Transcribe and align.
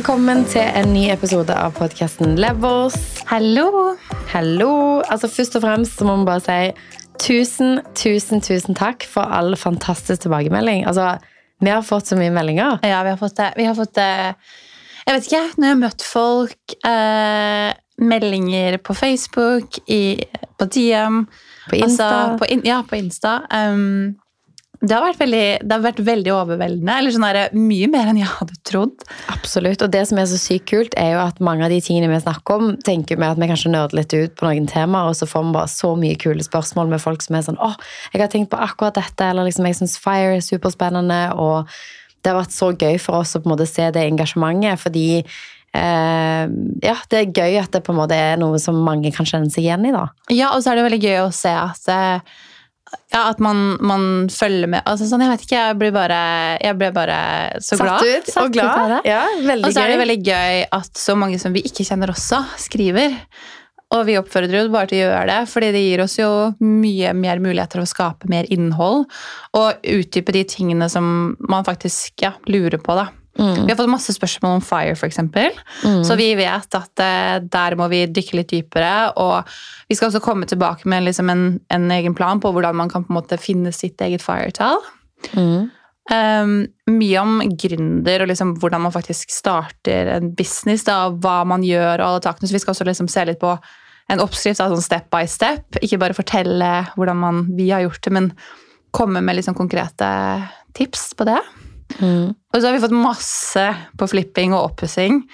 Velkommen 0.00 0.46
til 0.48 0.64
en 0.64 0.94
ny 0.94 1.02
episode 1.12 1.52
av 1.52 1.74
podkasten 1.76 2.38
Levels. 2.40 2.94
Hallo! 3.28 3.90
Hallo. 4.30 4.70
Altså 5.12 5.28
Først 5.28 5.58
og 5.58 5.60
fremst 5.60 5.98
så 6.00 6.06
må 6.08 6.14
vi 6.16 6.24
bare 6.24 6.40
si 6.40 6.86
tusen, 7.20 7.82
tusen, 7.92 8.40
tusen 8.40 8.78
takk 8.78 9.04
for 9.04 9.28
all 9.28 9.52
fantastisk 9.60 10.22
tilbakemelding. 10.24 10.86
Altså, 10.88 11.18
Vi 11.60 11.68
har 11.68 11.84
fått 11.84 12.08
så 12.08 12.16
mye 12.16 12.32
meldinger. 12.32 12.78
Ja, 12.80 13.02
vi 13.04 13.12
har 13.12 13.20
fått 13.20 13.36
det. 13.36 13.50
Vi 13.58 13.66
har 13.68 13.76
fått 13.76 13.92
det 14.00 14.08
Jeg 15.04 15.18
vet 15.18 15.28
ikke, 15.28 15.42
når 15.58 15.68
jeg 15.68 15.74
har 15.74 15.82
møtt 15.84 16.06
folk 16.14 16.76
eh, 16.94 17.68
Meldinger 18.00 18.78
på 18.80 18.96
Facebook, 18.96 19.82
i, 19.84 20.16
på 20.56 20.64
DM 20.64 21.26
På 21.68 21.76
Insta. 21.76 22.08
Altså, 22.08 22.38
på 22.40 22.48
in, 22.56 22.64
ja, 22.64 22.80
på 22.88 22.96
Insta. 22.96 23.42
Um, 23.52 24.16
det, 24.80 24.96
har 24.96 25.16
veldig, 25.18 25.44
det 25.60 25.74
har 25.74 25.82
vært 25.84 26.00
veldig 26.04 26.32
overveldende. 26.32 26.94
Eller 26.96 27.12
sånn 27.12 27.26
der, 27.26 27.56
mye 27.56 27.88
mer 27.92 28.08
enn 28.10 28.20
jeg 28.22 28.30
hadde 28.32 28.56
trodd. 28.64 29.04
Absolutt. 29.32 29.84
Og 29.84 29.92
det 29.92 30.06
som 30.08 30.20
er 30.22 30.28
så 30.30 30.40
sykt 30.40 30.70
kult, 30.70 30.96
er 31.00 31.14
jo 31.14 31.20
at 31.26 31.42
mange 31.44 31.66
av 31.66 31.74
de 31.74 31.82
tingene 31.84 32.08
vi 32.08 32.22
snakker 32.22 32.56
om, 32.56 32.72
tenker 32.86 33.20
vi 33.20 33.28
at 33.28 33.40
vi 33.40 33.50
kanskje 33.50 33.74
nerder 33.74 34.00
litt 34.00 34.16
ut 34.16 34.34
på 34.40 34.48
noen 34.48 34.68
temaer, 34.70 35.12
og 35.12 35.18
så 35.18 35.28
får 35.28 35.46
vi 35.46 35.54
bare 35.58 35.72
så 35.74 35.92
mye 36.00 36.16
kule 36.20 36.46
spørsmål 36.46 36.94
med 36.94 37.04
folk 37.04 37.24
som 37.24 37.36
er 37.36 37.46
sånn 37.46 37.60
åh, 37.60 37.76
jeg 38.14 38.24
har 38.24 38.32
tenkt 38.32 38.52
på 38.54 38.60
akkurat 38.60 38.96
dette, 38.96 39.28
eller 39.28 39.48
liksom 39.48 39.68
jeg 39.68 39.80
syns 39.82 40.00
Fire 40.00 40.38
er 40.38 40.44
superspennende, 40.44 41.22
og 41.36 41.68
det 42.20 42.32
har 42.32 42.40
vært 42.40 42.56
så 42.56 42.72
gøy 42.72 42.96
for 43.00 43.20
oss 43.20 43.36
å 43.36 43.42
på 43.42 43.50
en 43.50 43.56
måte 43.56 43.68
se 43.68 43.86
det 43.92 44.04
engasjementet, 44.08 44.80
fordi 44.80 45.06
eh, 45.20 46.44
ja, 46.84 46.96
det 47.12 47.20
er 47.20 47.32
gøy 47.32 47.60
at 47.60 47.72
det 47.76 47.84
på 47.84 47.92
en 47.92 48.00
måte 48.00 48.16
er 48.16 48.40
noe 48.40 48.60
som 48.62 48.80
mange 48.84 49.12
kan 49.12 49.28
kjenne 49.28 49.52
seg 49.52 49.66
igjen 49.66 49.88
i, 49.88 49.92
da. 49.96 50.08
Ja, 50.32 50.54
og 50.54 50.64
så 50.64 50.72
er 50.72 50.80
det 50.80 50.88
veldig 50.88 51.04
gøy 51.04 51.18
å 51.26 51.34
se 51.34 51.52
at 51.52 51.92
eh, 51.92 52.38
ja, 53.10 53.24
at 53.28 53.40
man, 53.42 53.76
man 53.82 54.02
følger 54.30 54.70
med. 54.70 54.82
Altså, 54.86 55.08
sånn, 55.10 55.24
jeg 55.24 55.32
vet 55.32 55.44
ikke, 55.46 55.62
jeg 55.62 55.78
blir 55.80 55.94
bare, 55.94 56.18
jeg 56.62 56.78
ble 56.78 56.90
bare 56.94 57.20
så 57.62 57.78
glad. 57.80 58.04
Satt 58.26 58.28
ut 58.30 58.42
og 58.44 58.52
glad. 58.54 58.96
det. 58.96 59.00
Ja, 59.10 59.22
Og 59.56 59.72
så 59.72 59.84
er 59.84 59.94
det 59.94 60.02
veldig 60.02 60.20
gøy 60.26 60.60
at 60.80 61.00
så 61.00 61.16
mange 61.18 61.40
som 61.42 61.54
vi 61.54 61.64
ikke 61.66 61.86
kjenner 61.86 62.12
også, 62.14 62.42
skriver. 62.62 63.16
Og 63.90 64.04
vi 64.06 64.14
oppfordrer 64.20 64.60
jo 64.62 64.70
bare 64.70 64.86
til 64.90 65.00
å 65.00 65.06
gjøre 65.08 65.24
det, 65.32 65.38
fordi 65.50 65.70
det 65.74 65.82
gir 65.82 66.02
oss 66.04 66.14
jo 66.20 66.30
mye 66.62 67.10
mer 67.18 67.40
muligheter 67.42 67.80
til 67.80 67.86
å 67.88 67.90
skape 67.90 68.30
mer 68.30 68.46
innhold. 68.54 69.08
Og 69.58 69.88
utdype 69.96 70.34
de 70.36 70.44
tingene 70.46 70.86
som 70.92 71.34
man 71.50 71.66
faktisk 71.66 72.22
ja, 72.22 72.36
lurer 72.46 72.78
på, 72.78 72.94
da. 72.98 73.08
Mm. 73.40 73.64
Vi 73.64 73.72
har 73.72 73.78
fått 73.78 73.88
masse 73.88 74.12
spørsmål 74.12 74.58
om 74.58 74.64
Fire, 74.64 74.92
f.eks. 74.92 75.18
Så 76.06 76.16
vi 76.20 76.28
vet 76.36 76.76
at 76.76 77.02
eh, 77.02 77.40
der 77.40 77.76
må 77.80 77.88
vi 77.92 78.04
dykke 78.12 78.40
litt 78.40 78.52
dypere. 78.52 78.94
Og 79.20 79.48
vi 79.88 79.96
skal 79.96 80.10
også 80.10 80.22
komme 80.24 80.48
tilbake 80.50 80.88
med 80.90 81.06
liksom 81.06 81.32
en, 81.32 81.44
en 81.72 81.90
egen 81.96 82.16
plan 82.16 82.42
på 82.42 82.52
hvordan 82.52 82.76
man 82.76 82.92
kan 82.92 83.06
på 83.06 83.14
en 83.14 83.20
måte 83.20 83.40
finne 83.40 83.72
sitt 83.72 84.00
eget 84.04 84.24
Fire-tall. 84.24 84.82
Mm. 85.32 85.70
Um, 86.10 86.54
mye 86.90 87.20
om 87.20 87.36
gründer 87.60 88.24
og 88.24 88.30
liksom 88.32 88.56
hvordan 88.58 88.82
man 88.82 88.94
faktisk 88.94 89.30
starter 89.32 90.10
en 90.16 90.32
business. 90.36 90.84
Da, 90.88 91.06
hva 91.14 91.40
man 91.48 91.64
gjør 91.64 91.96
og 91.96 92.06
alle 92.08 92.24
takene. 92.26 92.50
Så 92.50 92.58
vi 92.58 92.62
skal 92.64 92.74
også 92.74 92.88
liksom 92.88 93.08
se 93.10 93.24
litt 93.30 93.40
på 93.40 93.54
en 94.10 94.20
oppskrift 94.20 94.60
da, 94.60 94.68
sånn 94.68 94.84
step 94.84 95.08
by 95.12 95.24
step. 95.30 95.80
Ikke 95.80 96.00
bare 96.02 96.18
fortelle 96.18 96.70
hvordan 96.96 97.24
man, 97.24 97.44
vi 97.56 97.70
har 97.72 97.86
gjort 97.86 98.04
det, 98.04 98.14
men 98.16 98.32
komme 98.92 99.22
med 99.22 99.38
liksom 99.38 99.56
konkrete 99.56 100.10
tips 100.76 101.12
på 101.16 101.28
det. 101.30 101.38
Mm. 101.98 102.30
Og 102.30 102.58
så 102.58 102.66
har 102.66 102.76
vi 102.76 102.82
fått 102.84 102.94
masse 102.94 103.64
på 103.98 104.10
flipping 104.10 104.54
og 104.56 104.70
oppussing. 104.70 105.24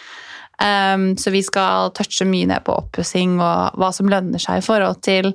Um, 0.56 1.10
så 1.20 1.30
vi 1.34 1.42
skal 1.44 1.92
touche 1.96 2.24
mye 2.28 2.48
ned 2.48 2.64
på 2.64 2.74
oppussing 2.80 3.36
og 3.36 3.76
hva 3.76 3.90
som 3.92 4.08
lønner 4.08 4.40
seg 4.40 4.62
i 4.62 4.64
forhold 4.64 5.02
til 5.04 5.34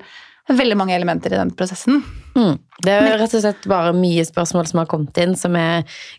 veldig 0.49 0.77
mange 0.79 0.95
elementer 0.97 1.33
i 1.33 1.39
den 1.39 1.53
prosessen. 1.57 2.01
Mm. 2.35 2.59
Det 2.81 2.93
er 2.95 3.17
rett 3.19 3.33
og 3.37 3.43
slett 3.43 3.65
bare 3.69 3.91
mye 3.93 4.23
spørsmål 4.25 4.65
som 4.69 4.79
har 4.81 4.87
kommet 4.89 5.17
inn, 5.21 5.35
så 5.37 5.51
vi 5.53 5.63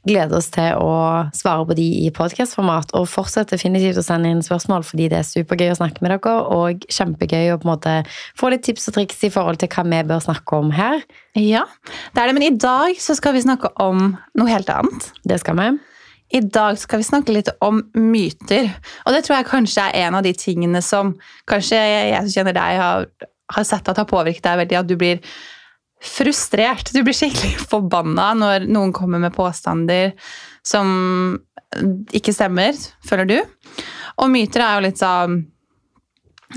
gleder 0.06 0.36
oss 0.38 0.50
til 0.54 0.76
å 0.78 0.92
svare 1.34 1.64
på 1.66 1.76
de 1.78 1.86
i 2.04 2.10
podkastformat. 2.14 2.92
Og 2.98 3.08
fortsett 3.10 3.50
definitivt 3.50 3.98
å 3.98 4.04
sende 4.06 4.30
inn 4.30 4.44
spørsmål, 4.46 4.84
fordi 4.86 5.08
det 5.10 5.18
er 5.18 5.26
supergøy 5.26 5.72
å 5.72 5.78
snakke 5.80 6.04
med 6.04 6.14
dere, 6.14 6.34
og 6.54 6.84
kjempegøy 6.86 7.50
å 7.54 7.58
på 7.62 7.66
en 7.66 7.72
måte 7.72 7.94
få 8.38 8.52
litt 8.52 8.62
tips 8.68 8.90
og 8.90 8.98
triks 8.98 9.24
i 9.26 9.32
forhold 9.34 9.62
til 9.62 9.72
hva 9.72 9.86
vi 9.88 10.02
bør 10.12 10.22
snakke 10.28 10.60
om 10.60 10.70
her. 10.76 11.02
Ja, 11.38 11.64
det 12.12 12.22
er 12.22 12.30
det. 12.30 12.36
Men 12.38 12.46
i 12.46 12.54
dag 12.54 13.00
så 13.02 13.16
skal 13.18 13.34
vi 13.34 13.42
snakke 13.46 13.72
om 13.82 14.12
noe 14.38 14.52
helt 14.52 14.70
annet. 14.70 15.10
Det 15.26 15.40
skal 15.42 15.58
vi. 15.58 15.72
I 16.32 16.40
dag 16.40 16.78
skal 16.80 17.02
vi 17.02 17.08
snakke 17.08 17.34
litt 17.34 17.50
om 17.64 17.82
myter. 17.98 18.70
Og 19.04 19.16
det 19.16 19.24
tror 19.26 19.40
jeg 19.40 19.50
kanskje 19.50 19.88
er 19.88 20.06
en 20.06 20.20
av 20.20 20.24
de 20.24 20.32
tingene 20.36 20.80
som 20.84 21.16
kanskje 21.50 21.80
jeg 21.80 22.14
som 22.22 22.36
kjenner 22.38 22.56
deg, 22.56 22.78
har, 22.80 23.10
har 23.52 23.66
sett 23.68 23.90
at 23.90 24.00
har 24.00 24.08
påvirket 24.08 24.46
deg 24.46 24.62
veldig. 24.62 24.78
At 24.80 24.88
du 24.88 24.96
blir 25.00 25.20
frustrert. 26.02 26.90
Du 26.92 27.02
blir 27.04 27.16
skikkelig 27.16 27.62
forbanna 27.72 28.32
når 28.38 28.68
noen 28.70 28.94
kommer 28.96 29.22
med 29.22 29.34
påstander 29.36 30.12
som 30.66 31.38
ikke 32.12 32.34
stemmer, 32.34 32.76
føler 33.06 33.28
du. 33.28 33.38
Og 34.20 34.30
myter 34.32 34.62
er 34.64 34.76
jo 34.76 34.86
litt 34.86 35.00
sånn 35.00 35.38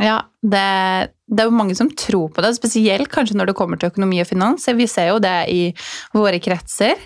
Ja, 0.02 0.18
det, 0.44 0.66
det 1.32 1.42
er 1.42 1.48
jo 1.48 1.56
mange 1.56 1.78
som 1.78 1.88
tror 1.96 2.34
på 2.36 2.44
det, 2.44 2.52
spesielt 2.58 3.08
kanskje 3.14 3.38
når 3.40 3.50
det 3.50 3.58
kommer 3.58 3.80
til 3.80 3.94
økonomi 3.94 4.20
og 4.22 4.28
finans. 4.28 4.68
Vi 4.68 4.90
ser 4.92 5.14
jo 5.14 5.22
det 5.24 5.38
i 5.54 5.62
våre 6.14 6.42
kretser. 6.44 7.00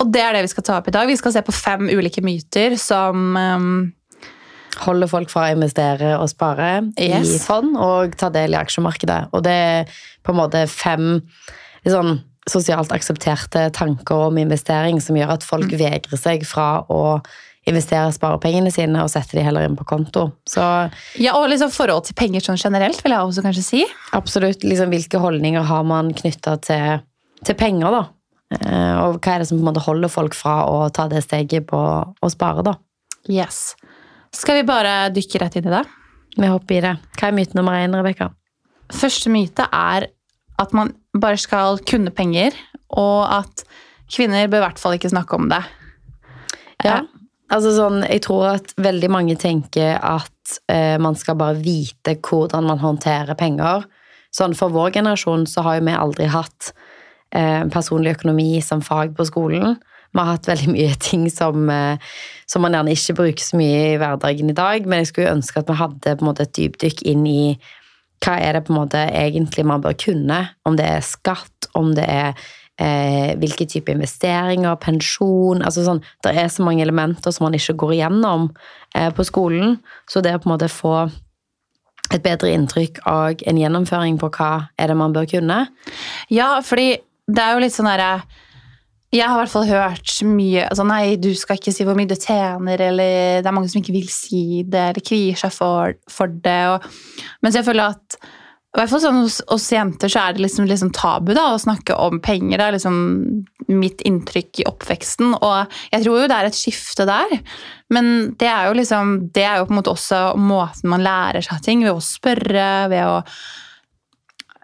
Og 0.00 0.08
det 0.10 0.22
er 0.24 0.34
det 0.34 0.46
vi 0.46 0.54
skal 0.54 0.66
ta 0.66 0.78
opp 0.80 0.88
i 0.90 0.94
dag. 0.94 1.06
Vi 1.06 1.18
skal 1.20 1.34
se 1.36 1.42
på 1.44 1.54
fem 1.54 1.86
ulike 1.92 2.24
myter 2.24 2.78
som 2.80 3.36
um, 3.36 3.76
Holder 4.82 5.06
folk 5.06 5.30
fra 5.30 5.44
å 5.46 5.54
investere 5.54 6.16
og 6.18 6.26
spare 6.32 6.80
i 6.98 7.12
fond 7.38 7.76
og 7.78 8.16
ta 8.18 8.26
del 8.34 8.56
i 8.56 8.58
aksjemarkedet. 8.58 9.20
Og 9.30 9.44
det 9.46 9.52
er 9.54 9.92
på 10.26 10.32
en 10.32 10.40
måte 10.40 10.64
fem 10.66 11.04
sånn 11.92 12.20
sosialt 12.48 12.92
aksepterte 12.92 13.70
tanker 13.72 14.26
om 14.28 14.36
investering 14.38 15.00
som 15.00 15.16
gjør 15.16 15.30
at 15.38 15.44
folk 15.46 15.70
vegrer 15.72 16.18
seg 16.20 16.44
fra 16.46 16.84
å 16.92 17.20
investere 17.64 18.10
sparepengene 18.12 18.68
sine 18.72 19.00
og 19.00 19.08
sette 19.08 19.38
de 19.38 19.44
heller 19.46 19.64
inn 19.64 19.76
på 19.78 19.86
konto. 19.88 20.26
Så 20.44 20.60
Ja, 21.16 21.32
og 21.38 21.48
liksom 21.48 21.70
forhold 21.72 22.04
til 22.04 22.14
penger 22.18 22.44
sånn 22.44 22.60
generelt, 22.60 23.00
vil 23.02 23.12
jeg 23.16 23.20
også 23.24 23.44
kanskje 23.46 23.62
si. 23.64 23.84
absolutt, 24.12 24.60
liksom, 24.62 24.90
hvilke 24.92 25.18
holdninger 25.22 25.64
har 25.64 25.82
man 25.88 26.12
knytta 26.12 26.58
til, 26.60 27.00
til 27.42 27.54
penger, 27.56 27.90
da? 27.90 28.02
Eh, 28.60 28.94
Og 29.06 29.16
hva 29.24 29.32
er 29.34 29.38
det 29.40 29.48
som 29.48 29.56
på 29.56 29.64
en 29.64 29.70
måte 29.72 29.86
holder 29.86 30.12
folk 30.12 30.34
fra 30.36 30.66
å 30.68 30.92
ta 30.92 31.08
det 31.08 31.24
steget 31.24 31.64
på 31.66 31.80
å 31.80 32.30
spare, 32.30 32.62
da? 32.62 32.74
Yes. 33.32 33.74
Skal 34.36 34.60
vi 34.60 34.68
bare 34.68 35.08
dykke 35.14 35.40
rett 35.40 35.56
inn 35.56 35.70
i 35.70 35.72
det? 35.78 35.84
Vi 36.36 36.46
hopper 36.50 36.74
i 36.76 36.80
det. 36.84 36.96
Hva 37.16 37.28
er 37.30 37.32
myte 37.32 37.54
nummer 37.56 37.72
én, 37.80 37.94
Rebekka? 37.96 38.28
Første 38.92 39.30
myte 39.32 39.64
er 39.72 40.10
at 40.60 40.74
man 40.76 40.92
bare 41.18 41.38
skal 41.40 41.80
kunne 41.88 42.12
penger, 42.14 42.54
og 42.94 43.26
at 43.40 43.64
kvinner 44.12 44.46
bør 44.50 44.62
i 44.62 44.66
hvert 44.68 44.80
fall 44.82 44.96
ikke 44.96 45.12
snakke 45.12 45.38
om 45.38 45.48
det. 45.50 45.62
Ja. 46.84 47.02
Altså 47.52 47.74
sånn, 47.76 48.02
jeg 48.08 48.22
tror 48.24 48.54
at 48.54 48.72
veldig 48.80 49.10
mange 49.12 49.36
tenker 49.40 49.98
at 49.98 50.58
eh, 50.70 50.96
man 51.02 51.16
skal 51.18 51.36
bare 51.38 51.58
vite 51.60 52.16
hvordan 52.24 52.66
man 52.70 52.80
håndterer 52.82 53.36
penger. 53.38 53.84
Sånn 54.34 54.56
For 54.58 54.72
vår 54.74 54.94
generasjon 54.96 55.44
så 55.46 55.62
har 55.66 55.78
jo 55.78 55.84
vi 55.86 55.94
aldri 55.94 56.28
hatt 56.32 56.72
eh, 57.36 57.62
personlig 57.70 58.16
økonomi 58.16 58.62
som 58.64 58.82
fag 58.82 59.14
på 59.16 59.26
skolen. 59.28 59.76
Vi 60.14 60.22
har 60.22 60.36
hatt 60.36 60.48
veldig 60.48 60.72
mye 60.72 60.96
ting 61.02 61.28
som, 61.30 61.68
eh, 61.70 62.00
som 62.50 62.64
man 62.64 62.76
gjerne 62.76 62.96
ikke 62.96 63.18
bruker 63.20 63.44
så 63.44 63.60
mye 63.60 63.80
i 63.92 63.96
hverdagen 64.00 64.50
i 64.50 64.56
dag, 64.56 64.88
men 64.88 65.02
jeg 65.02 65.12
skulle 65.12 65.36
ønske 65.36 65.60
at 65.60 65.70
vi 65.70 65.78
hadde 65.78 66.16
på 66.16 66.24
en 66.24 66.30
måte 66.30 66.48
et 66.48 66.56
dypdykk 66.56 67.04
inn 67.12 67.26
i 67.28 67.42
hva 68.24 68.38
er 68.40 68.56
det 68.56 68.64
på 68.66 68.72
en 68.74 68.80
måte 68.82 69.00
egentlig 69.12 69.66
man 69.68 69.82
bør 69.84 69.96
kunne. 70.00 70.40
Om 70.64 70.78
det 70.78 70.86
er 70.88 71.04
skatt, 71.04 71.68
om 71.76 71.92
det 71.96 72.06
er 72.08 72.32
eh, 72.80 73.34
hvilke 73.40 73.66
type 73.70 73.92
investeringer, 73.92 74.78
pensjon 74.82 75.62
altså 75.64 75.84
sånn, 75.86 76.02
Det 76.24 76.32
er 76.32 76.48
så 76.48 76.64
mange 76.64 76.82
elementer 76.82 77.34
som 77.34 77.46
man 77.46 77.54
ikke 77.58 77.76
går 77.84 77.98
igjennom 77.98 78.48
eh, 78.94 79.10
på 79.14 79.26
skolen. 79.26 79.78
Så 80.10 80.24
det 80.24 80.34
å 80.34 80.40
på 80.40 80.48
en 80.48 80.56
måte 80.56 80.72
få 80.72 80.96
et 82.12 82.22
bedre 82.22 82.52
inntrykk 82.52 83.00
og 83.10 83.42
en 83.48 83.58
gjennomføring 83.58 84.18
på 84.20 84.30
hva 84.36 84.68
er 84.78 84.90
det 84.90 84.96
man 84.98 85.14
bør 85.14 85.28
kunne. 85.30 85.64
Ja, 86.30 86.60
fordi 86.64 86.98
det 87.26 87.40
er 87.40 87.54
jo 87.54 87.62
litt 87.64 87.74
sånn 87.74 87.88
derre 87.88 88.24
Jeg 89.14 89.30
har 89.30 89.36
i 89.36 89.42
hvert 89.44 89.52
fall 89.52 89.68
hørt 89.68 90.14
mye 90.26 90.64
altså 90.66 90.86
Nei, 90.88 91.16
du 91.22 91.30
skal 91.38 91.60
ikke 91.60 91.74
si 91.74 91.86
hvor 91.86 91.94
mye 91.98 92.10
du 92.10 92.16
tjener, 92.18 92.80
eller 92.88 93.42
det 93.44 93.50
er 93.50 93.54
mange 93.54 93.70
som 93.70 93.78
ikke 93.78 93.94
vil 93.94 94.08
si 94.10 94.64
det, 94.66 94.88
eller 94.90 95.06
kvier 95.06 95.38
seg 95.38 95.52
for, 95.54 95.94
for 96.10 96.32
det. 96.42 96.62
Og, 96.72 96.88
mens 97.44 97.58
jeg 97.58 97.66
føler 97.66 97.94
at 97.94 98.18
i 98.74 98.80
hvert 98.80 98.90
fall 98.90 99.02
sånn 99.04 99.20
hos 99.20 99.36
hos 99.46 99.68
jenter 99.70 100.10
så 100.10 100.24
er 100.24 100.34
det 100.34 100.42
liksom, 100.42 100.66
liksom 100.66 100.90
tabu 100.96 101.30
da, 101.30 101.52
å 101.54 101.60
snakke 101.62 101.94
om 101.94 102.18
penger. 102.18 102.58
Det 102.58 102.64
er 102.64 102.74
liksom 102.74 102.96
mitt 103.70 104.02
inntrykk 104.02 104.64
i 104.64 104.66
oppveksten. 104.66 105.36
Og 105.38 105.76
jeg 105.92 106.02
tror 106.02 106.24
jo 106.24 106.30
det 106.30 106.38
er 106.40 106.48
et 106.48 106.58
skifte 106.58 107.06
der. 107.06 107.36
Men 107.94 108.34
det 108.40 108.48
er 108.50 108.66
jo 108.66 108.74
liksom, 108.80 109.12
det 109.36 109.44
er 109.46 109.60
jo 109.60 109.68
på 109.68 109.76
en 109.76 109.78
måte 109.78 109.94
også 109.94 110.24
måten 110.42 110.90
man 110.90 111.06
lærer 111.06 111.46
seg 111.46 111.62
ting, 111.62 111.86
ved 111.86 111.94
å 111.94 112.02
spørre, 112.02 112.66
ved 112.90 113.06
å 113.06 113.20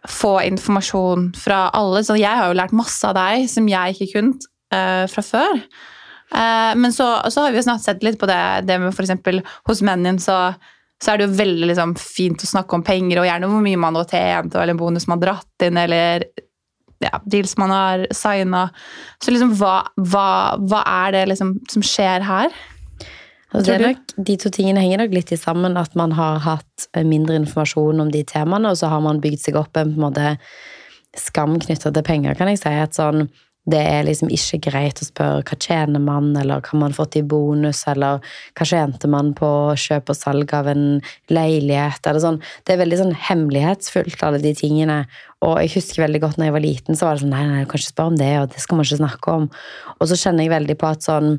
få 0.09 0.35
informasjon 0.49 1.31
fra 1.37 1.69
alle. 1.77 2.03
Så 2.07 2.17
jeg 2.21 2.31
har 2.31 2.51
jo 2.51 2.59
lært 2.59 2.77
masse 2.77 3.05
av 3.07 3.17
deg 3.19 3.47
som 3.53 3.69
jeg 3.69 3.97
ikke 3.97 4.13
kunne 4.15 4.53
uh, 4.75 5.07
fra 5.11 5.25
før. 5.25 5.65
Uh, 6.31 6.73
men 6.79 6.95
så, 6.95 7.09
så 7.29 7.45
har 7.45 7.53
vi 7.53 7.61
jo 7.61 7.67
snart 7.67 7.85
sett 7.85 8.05
litt 8.07 8.21
på 8.21 8.29
det, 8.31 8.43
det 8.69 8.79
med 8.79 8.95
eksempel 8.95 9.43
hos 9.67 9.83
mennene 9.83 10.23
så, 10.23 10.53
så 11.03 11.13
er 11.13 11.19
det 11.19 11.27
jo 11.27 11.39
veldig 11.41 11.73
liksom, 11.73 11.97
fint 11.99 12.45
å 12.45 12.51
snakke 12.53 12.79
om 12.79 12.87
penger, 12.87 13.21
og 13.21 13.29
gjerne 13.29 13.51
hvor 13.51 13.65
mye 13.65 13.81
man 13.81 13.99
har 13.99 14.09
tjent, 14.11 14.55
eller 14.55 14.77
en 14.77 14.81
bonus 14.81 15.09
man 15.11 15.19
har 15.19 15.27
dratt 15.27 15.67
inn, 15.67 15.81
eller 15.81 16.29
ja, 17.01 17.17
deals 17.25 17.57
man 17.61 17.73
har 17.75 18.05
signa. 18.15 18.67
Så 19.25 19.33
liksom, 19.35 19.57
hva, 19.59 19.81
hva, 19.97 20.29
hva 20.61 20.85
er 21.07 21.17
det 21.17 21.25
liksom, 21.33 21.57
som 21.73 21.85
skjer 21.85 22.25
her? 22.29 22.55
Altså, 23.51 23.67
det 23.67 23.75
er 23.75 23.87
nok, 23.89 24.13
de 24.29 24.37
to 24.39 24.51
tingene 24.55 24.83
henger 24.83 25.03
nok 25.03 25.15
litt 25.17 25.33
i 25.35 25.39
sammen. 25.41 25.79
At 25.81 25.97
man 25.99 26.15
har 26.19 26.41
hatt 26.45 26.89
eh, 26.95 27.07
mindre 27.07 27.39
informasjon 27.41 28.03
om 28.03 28.11
de 28.15 28.23
temaene, 28.27 28.71
og 28.71 28.79
så 28.79 28.93
har 28.93 29.03
man 29.05 29.23
bygd 29.23 29.43
seg 29.43 29.59
opp 29.59 29.79
en 29.81 29.95
på 29.95 29.99
en 29.99 30.07
måte 30.07 30.35
skam 31.19 31.57
knytta 31.59 31.91
til 31.91 32.07
penger, 32.07 32.39
kan 32.39 32.51
jeg 32.53 32.61
si. 32.63 32.71
At 32.71 32.95
sånn, 32.95 33.27
det 33.71 33.81
er 33.83 34.07
liksom 34.07 34.31
ikke 34.33 34.61
greit 34.71 35.03
å 35.03 35.07
spørre 35.09 35.43
hva 35.43 35.59
tjener 35.61 36.03
man, 36.03 36.31
eller 36.39 36.63
hva 36.63 36.79
man 36.79 36.95
fått 36.95 37.19
i 37.19 37.25
bonus, 37.27 37.83
eller 37.91 38.23
hva 38.55 38.69
tjente 38.71 39.11
man 39.11 39.35
på 39.37 39.51
kjøp 39.83 40.15
og 40.15 40.17
salg 40.21 40.55
av 40.57 40.71
en 40.71 40.87
leilighet, 41.33 42.07
eller 42.07 42.23
sånn. 42.23 42.41
Det 42.63 42.77
er 42.77 42.83
veldig 42.85 43.03
sånn 43.03 43.19
hemmelighetsfullt, 43.29 44.23
alle 44.27 44.41
de 44.47 44.55
tingene. 44.63 45.03
Og 45.43 45.59
jeg 45.65 45.75
husker 45.75 46.07
veldig 46.07 46.23
godt 46.23 46.39
når 46.39 46.53
jeg 46.53 46.59
var 46.61 46.69
liten, 46.69 46.97
så 46.97 47.11
var 47.11 47.19
det 47.19 47.27
sånn 47.27 47.35
nei, 47.35 47.45
nei, 47.51 47.67
du 47.67 47.71
kan 47.71 47.83
ikke 47.83 47.93
spørre 47.97 48.15
om 48.15 48.23
det, 48.23 48.33
og 48.39 48.51
det 48.55 48.63
skal 48.63 48.79
man 48.79 48.89
ikke 48.89 49.03
snakke 49.03 49.39
om. 49.41 49.53
Og 49.99 50.11
så 50.11 50.23
kjenner 50.23 50.47
jeg 50.47 50.55
veldig 50.55 50.79
på 50.81 50.95
at 50.95 51.11
sånn 51.11 51.33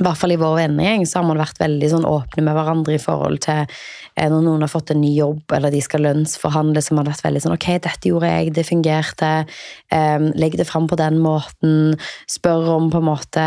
i 0.00 0.04
hvert 0.06 0.18
fall 0.18 0.32
i 0.32 0.38
vår 0.40 0.54
vennegjeng 0.56 1.04
så 1.08 1.20
har 1.20 1.26
man 1.28 1.40
vært 1.40 1.60
veldig 1.60 1.88
sånn 1.92 2.06
åpne 2.08 2.44
med 2.46 2.56
hverandre 2.56 2.94
i 2.96 3.02
forhold 3.02 3.42
til 3.44 3.60
eh, 3.60 4.28
når 4.30 4.44
noen 4.46 4.64
har 4.64 4.72
fått 4.72 4.94
en 4.94 5.02
ny 5.02 5.10
jobb 5.14 5.52
eller 5.52 5.74
de 5.74 5.82
skal 5.84 6.04
lønnsforhandle, 6.06 6.80
så 6.80 6.92
har 6.92 7.00
man 7.02 7.10
vært 7.10 7.24
veldig 7.26 7.44
sånn 7.44 7.56
ok, 7.56 7.68
dette 7.84 8.08
gjorde 8.08 8.30
jeg, 8.32 8.54
det 8.56 8.64
fungerte. 8.68 9.30
Um, 9.92 10.30
legg 10.38 10.56
det 10.60 10.68
fram 10.68 10.88
på 10.88 10.98
den 11.00 11.20
måten. 11.22 11.94
Spør 12.30 12.72
om 12.78 12.90
på 12.92 13.02
en 13.02 13.08
måte 13.10 13.46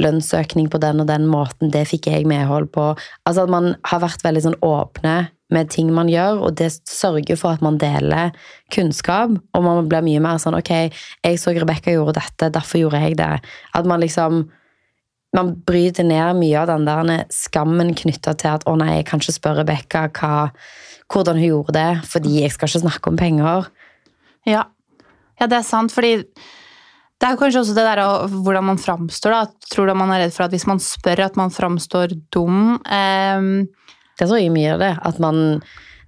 lønnsøkning 0.00 0.70
på 0.72 0.80
den 0.82 1.02
og 1.02 1.10
den 1.10 1.26
måten. 1.30 1.72
Det 1.72 1.86
fikk 1.88 2.10
jeg 2.12 2.28
medhold 2.28 2.70
på. 2.74 2.92
Altså 3.24 3.46
at 3.46 3.52
man 3.52 3.74
har 3.88 4.04
vært 4.04 4.24
veldig 4.26 4.46
sånn 4.50 4.60
åpne 4.66 5.18
med 5.50 5.70
ting 5.72 5.90
man 5.94 6.10
gjør, 6.10 6.44
og 6.46 6.54
det 6.60 6.70
sørger 6.86 7.38
for 7.38 7.56
at 7.56 7.64
man 7.64 7.80
deler 7.80 8.30
kunnskap. 8.74 9.32
Og 9.56 9.66
man 9.66 9.88
blir 9.90 10.04
mye 10.06 10.22
mer 10.22 10.38
sånn 10.42 10.58
ok, 10.58 10.72
jeg 11.24 11.42
så 11.42 11.56
Rebekka 11.56 11.94
gjorde 11.94 12.20
dette, 12.20 12.52
derfor 12.54 12.84
gjorde 12.84 13.02
jeg 13.02 13.18
det. 13.18 13.32
At 13.74 13.88
man 13.88 14.04
liksom 14.04 14.44
man 15.36 15.52
bryter 15.66 16.06
ned 16.06 16.38
mye 16.40 16.58
av 16.58 16.70
den 16.72 16.86
der 16.88 17.26
skammen 17.34 17.94
knytta 17.94 18.34
til 18.38 18.56
at 18.56 18.64
'å 18.64 18.76
nei, 18.78 18.96
jeg 18.96 19.06
kan 19.06 19.20
ikke 19.20 19.38
spørre 19.38 19.62
Rebekka 19.62 20.50
hvordan 21.10 21.38
hun 21.38 21.50
gjorde 21.50 21.74
det', 21.74 22.06
fordi 22.06 22.40
jeg 22.42 22.52
skal 22.52 22.68
ikke 22.68 22.86
snakke 22.86 23.08
om 23.08 23.16
penger. 23.16 23.68
Ja, 24.46 24.64
ja 25.40 25.46
det 25.46 25.58
er 25.58 25.66
sant, 25.66 25.92
fordi 25.92 26.24
det 27.20 27.28
er 27.28 27.36
kanskje 27.36 27.60
også 27.60 27.76
det 27.76 27.84
der 27.84 28.00
hvordan 28.28 28.64
man 28.64 28.78
framstår. 28.78 29.30
da. 29.30 29.46
Tror 29.70 29.86
du 29.86 29.94
man 29.94 30.10
er 30.10 30.24
redd 30.24 30.32
for 30.32 30.44
at 30.44 30.50
hvis 30.50 30.66
man 30.66 30.78
spør, 30.78 31.26
at 31.26 31.36
man 31.36 31.50
framstår 31.50 32.16
dum? 32.32 32.80
Um... 32.86 33.68
Det 34.18 34.28
tror 34.28 34.40
jeg 34.40 34.52
mye 34.52 34.72
av 34.72 34.80
det. 34.80 34.98
At 35.04 35.18
man 35.18 35.60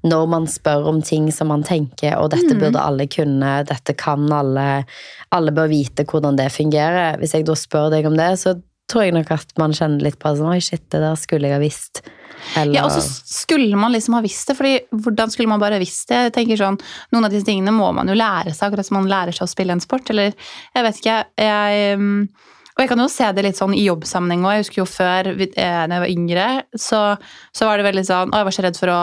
når 0.02 0.26
man 0.26 0.48
spør 0.50 0.88
om 0.90 1.02
ting 1.02 1.30
som 1.30 1.52
man 1.52 1.62
tenker 1.62 2.16
og 2.18 2.32
dette 2.32 2.56
mm. 2.56 2.58
burde 2.58 2.80
alle 2.82 3.06
kunne, 3.06 3.62
dette 3.68 3.94
kan 3.94 4.24
alle, 4.34 4.84
alle 5.30 5.54
bør 5.54 5.70
vite 5.70 6.04
hvordan 6.08 6.36
det 6.40 6.48
fungerer. 6.50 7.20
Hvis 7.20 7.36
jeg 7.36 7.46
da 7.46 7.54
spør 7.54 7.92
deg 7.94 8.08
om 8.10 8.16
det, 8.18 8.32
så 8.40 8.56
tror 8.90 9.06
jeg 9.06 9.14
nok 9.16 9.30
at 9.34 9.54
man 9.60 9.74
kjenner 9.76 10.04
litt 10.04 10.18
på 10.20 10.32
sånn 10.36 10.52
Oi, 10.52 10.60
shit, 10.64 10.84
det 10.92 11.00
der 11.02 11.18
skulle 11.20 11.48
jeg 11.48 11.56
ha 11.56 11.62
visst. 11.62 12.02
Eller... 12.58 12.74
Ja, 12.74 12.86
og 12.88 12.94
så 12.94 13.02
skulle 13.04 13.78
man 13.78 13.94
liksom 13.94 14.16
ha 14.18 14.22
visst 14.24 14.50
det, 14.50 14.56
fordi 14.58 14.74
hvordan 15.04 15.32
skulle 15.32 15.52
man 15.52 15.62
bare 15.62 15.80
visst 15.82 16.10
det? 16.10 16.24
Jeg 16.28 16.34
tenker 16.38 16.60
sånn, 16.60 16.80
Noen 17.14 17.28
av 17.28 17.34
disse 17.34 17.48
tingene 17.48 17.74
må 17.74 17.92
man 17.96 18.10
jo 18.10 18.16
lære 18.18 18.54
seg, 18.54 18.68
akkurat 18.68 18.88
som 18.88 18.98
man 19.00 19.10
lærer 19.12 19.36
seg 19.36 19.46
å 19.46 19.52
spille 19.52 19.76
en 19.76 19.84
sport. 19.84 20.10
Eller 20.12 20.32
jeg 20.32 20.86
vet 20.88 21.02
ikke, 21.02 21.20
jeg 21.40 22.02
og 22.72 22.80
jeg 22.80 22.88
kan 22.88 23.02
jo 23.02 23.10
se 23.12 23.28
det 23.36 23.44
litt 23.44 23.58
sånn 23.58 23.74
i 23.76 23.84
jobbsammenheng 23.84 24.46
òg. 24.46 24.54
Jeg 24.54 24.64
husker 24.64 24.80
jo 24.80 24.88
før, 24.88 25.28
eh, 25.36 25.52
da 25.52 25.98
jeg 25.98 26.04
var 26.04 26.12
yngre, 26.12 26.46
så, 26.72 27.02
så, 27.52 27.68
var 27.68 27.78
det 27.78 27.84
veldig 27.90 28.04
sånn 28.08 28.32
Å, 28.32 28.40
jeg 28.40 28.48
var 28.48 28.56
så 28.56 28.64
redd 28.64 28.80
for 28.80 28.92
å, 28.92 29.00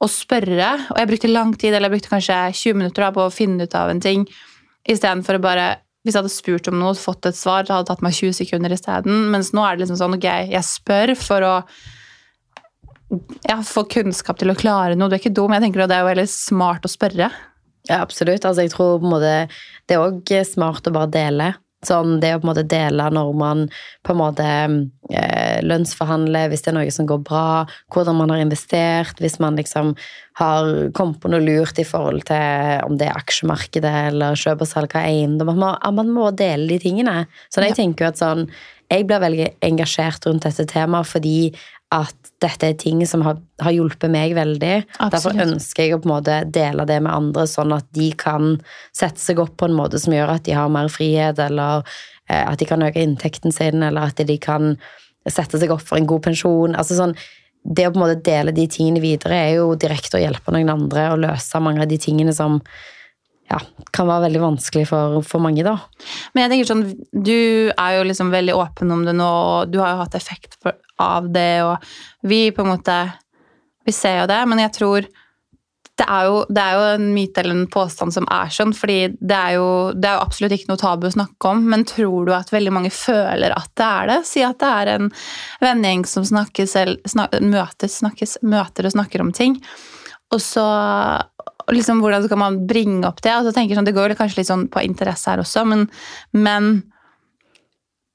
å, 0.00 0.08
spørre. 0.08 0.70
Og 0.88 1.00
jeg 1.02 1.10
brukte 1.10 1.32
lang 1.32 1.52
tid, 1.52 1.74
eller 1.74 1.90
jeg 1.90 1.98
brukte 1.98 2.14
kanskje 2.14 2.38
20 2.62 2.80
minutter 2.80 3.04
da, 3.04 3.10
på 3.12 3.26
å 3.26 3.34
finne 3.34 3.68
ut 3.68 3.76
av 3.76 3.92
en 3.92 4.00
ting, 4.04 4.24
istedenfor 4.88 5.36
å 5.36 5.44
bare 5.44 5.68
hvis 6.04 6.12
jeg 6.12 6.20
hadde 6.20 6.32
spurt 6.32 6.68
om 6.68 6.76
noe 6.76 6.92
fått 7.00 7.26
et 7.30 7.36
svar, 7.38 7.64
det 7.64 7.72
hadde 7.72 7.88
tatt 7.88 8.04
meg 8.04 8.12
20 8.12 8.36
sekunder 8.36 8.72
isteden. 8.76 9.30
Mens 9.32 9.54
nå 9.56 9.64
er 9.64 9.74
det 9.74 9.84
liksom 9.84 10.00
sånn 10.02 10.16
ok, 10.18 10.26
jeg 10.52 10.68
spør 10.68 11.14
for 11.16 11.46
å 11.48 11.54
ja, 13.48 13.58
få 13.64 13.86
kunnskap 13.88 14.40
til 14.40 14.52
å 14.52 14.58
klare 14.58 14.98
noe. 14.98 15.08
Du 15.08 15.16
er 15.16 15.22
ikke 15.22 15.32
dum. 15.32 15.54
Jeg 15.54 15.64
tenker 15.64 15.86
Det 15.88 15.96
er 15.96 16.04
jo 16.04 16.10
veldig 16.12 16.28
smart 16.30 16.84
å 16.84 16.92
spørre. 16.92 17.30
Ja, 17.88 18.00
absolutt. 18.00 18.44
Altså, 18.44 18.64
jeg 18.64 18.72
tror 18.72 18.98
på 19.00 19.08
en 19.08 19.14
måte 19.14 19.34
det 19.88 19.96
er 19.96 20.04
òg 20.04 20.32
smart 20.48 20.88
å 20.88 20.94
bare 20.94 21.12
dele. 21.12 21.50
Sånn, 21.88 22.18
det 22.22 22.34
å 22.34 22.40
på 22.40 22.46
en 22.46 22.52
måte 22.52 22.66
dele 22.68 23.06
når 23.12 23.32
man 23.38 23.64
på 24.04 24.14
en 24.14 24.20
måte 24.20 24.46
eh, 24.46 25.58
lønnsforhandler, 25.64 26.50
hvis 26.50 26.64
det 26.64 26.72
er 26.72 26.78
noe 26.78 26.92
som 26.94 27.08
går 27.08 27.22
bra, 27.26 27.64
hvordan 27.94 28.18
man 28.20 28.34
har 28.34 28.42
investert, 28.44 29.20
hvis 29.22 29.40
man 29.42 29.58
liksom 29.60 29.94
har 30.40 30.70
kommet 30.96 31.20
på 31.22 31.30
noe 31.30 31.42
lurt 31.44 31.78
i 31.78 31.86
forhold 31.86 32.24
til 32.26 32.84
om 32.86 32.98
det 32.98 33.08
er 33.08 33.18
aksjemarkedet 33.20 33.94
eller 34.10 34.38
kjøp 34.38 34.64
og 34.64 34.70
salg 34.70 34.96
av 34.98 35.06
eiendom. 35.06 35.52
Man 35.52 35.60
må, 35.62 35.74
man 36.00 36.14
må 36.14 36.30
dele 36.34 36.66
de 36.72 36.80
tingene. 36.82 37.24
Så 37.48 37.62
jeg 37.62 37.76
tenker 37.78 38.06
jo 38.06 38.14
at 38.14 38.22
sånn 38.22 38.48
Jeg 38.92 39.06
blir 39.08 39.22
veldig 39.22 39.46
engasjert 39.64 40.26
rundt 40.28 40.44
dette 40.44 40.66
temaet 40.68 41.08
fordi 41.08 41.54
at 41.94 42.30
dette 42.42 42.68
er 42.68 42.76
ting 42.80 43.02
som 43.08 43.22
har, 43.24 43.38
har 43.62 43.74
hjulpet 43.74 44.10
meg 44.12 44.34
veldig. 44.36 44.74
Absolutt. 44.98 45.12
Derfor 45.14 45.44
ønsker 45.46 45.86
jeg 45.86 45.94
å 45.96 46.00
på 46.02 46.08
en 46.08 46.14
måte 46.16 46.40
dele 46.52 46.86
det 46.88 46.98
med 47.04 47.14
andre, 47.14 47.46
sånn 47.48 47.72
at 47.76 47.86
de 47.96 48.10
kan 48.20 48.58
sette 48.96 49.22
seg 49.22 49.40
opp 49.42 49.54
på 49.60 49.68
en 49.70 49.78
måte 49.78 50.00
som 50.02 50.14
gjør 50.16 50.34
at 50.36 50.44
de 50.48 50.56
har 50.56 50.72
mer 50.72 50.90
frihet, 50.92 51.40
eller 51.40 51.86
eh, 52.28 52.42
at 52.42 52.58
de 52.60 52.68
kan 52.68 52.84
øke 52.84 53.02
inntekten 53.02 53.54
sin, 53.54 53.84
eller 53.86 54.10
at 54.10 54.20
de 54.26 54.38
kan 54.42 54.74
sette 55.30 55.60
seg 55.60 55.72
opp 55.72 55.86
for 55.86 56.00
en 56.00 56.08
god 56.10 56.26
pensjon. 56.26 56.76
altså 56.76 56.98
sånn 56.98 57.16
det 57.64 57.86
å 57.88 57.92
på 57.94 57.96
en 57.96 58.02
måte 58.02 58.20
dele 58.26 58.52
de 58.52 58.66
tingene 58.68 59.00
videre 59.00 59.38
er 59.40 59.54
jo 59.56 59.70
direkte 59.80 60.18
å 60.18 60.20
hjelpe 60.20 60.52
noen 60.52 60.68
andre 60.68 61.06
å 61.14 61.20
løse 61.20 61.60
mange 61.64 61.80
av 61.80 61.88
de 61.88 61.96
tingene 61.96 62.34
som 62.36 62.58
ja, 63.50 63.58
kan 63.92 64.08
være 64.08 64.26
veldig 64.28 64.40
vanskelig 64.42 64.86
for, 64.88 65.18
for, 65.26 65.42
mange, 65.44 65.64
da. 65.66 65.76
Men 66.32 66.44
jeg 66.44 66.52
tenker 66.52 66.70
sånn, 66.70 66.86
du 67.12 67.36
er 67.70 67.98
jo 67.98 68.06
liksom 68.08 68.32
veldig 68.32 68.56
åpen 68.56 68.94
om 68.94 69.04
det 69.06 69.16
nå, 69.18 69.26
og 69.26 69.72
du 69.72 69.80
har 69.82 69.94
jo 69.94 70.00
hatt 70.04 70.16
effekt 70.18 70.56
for, 70.62 70.78
av 71.02 71.28
det, 71.34 71.64
og 71.66 71.84
vi 72.28 72.46
på 72.54 72.64
en 72.64 72.74
måte 72.76 72.96
Vi 73.84 73.92
ser 73.92 74.22
jo 74.22 74.28
det, 74.30 74.38
men 74.48 74.62
jeg 74.62 74.72
tror 74.78 75.06
det 75.94 76.04
er, 76.08 76.26
jo, 76.26 76.38
det 76.50 76.62
er 76.62 76.72
jo 76.74 76.84
en 76.96 77.04
myte 77.14 77.42
eller 77.42 77.54
en 77.54 77.68
påstand 77.70 78.14
som 78.16 78.24
er 78.32 78.48
sånn, 78.50 78.72
fordi 78.74 79.12
det 79.20 79.36
er, 79.36 79.52
jo, 79.58 79.66
det 79.94 80.08
er 80.08 80.16
jo 80.16 80.24
absolutt 80.24 80.54
ikke 80.56 80.70
noe 80.72 80.80
tabu 80.80 81.04
å 81.06 81.12
snakke 81.14 81.50
om, 81.52 81.60
men 81.70 81.84
tror 81.86 82.26
du 82.26 82.32
at 82.34 82.50
veldig 82.50 82.72
mange 82.74 82.90
føler 82.90 83.54
at 83.54 83.70
det 83.78 83.90
er 83.90 84.10
det? 84.10 84.16
Si 84.26 84.42
at 84.42 84.58
det 84.62 84.70
er 84.80 84.90
en 84.96 85.12
vennegjeng 85.62 86.02
som 86.10 86.26
snakkes, 86.26 86.74
snak, 87.12 87.36
møtes, 87.44 88.00
snakkes, 88.00 88.38
møter 88.42 88.88
og 88.88 88.96
snakker 88.96 89.22
om 89.22 89.30
ting, 89.36 89.60
og 90.34 90.42
så 90.42 90.66
liksom, 91.72 92.02
Hvordan 92.04 92.26
skal 92.26 92.40
man 92.40 92.58
bringe 92.68 93.06
opp 93.08 93.22
det? 93.24 93.32
Altså, 93.32 93.54
tenker 93.54 93.78
sånn, 93.78 93.88
det 93.88 93.96
går 93.96 94.16
kanskje 94.18 94.42
litt 94.42 94.50
sånn 94.50 94.66
på 94.72 94.82
interesse 94.84 95.30
her 95.30 95.42
også, 95.44 95.64
men, 95.68 95.86
men 96.36 96.74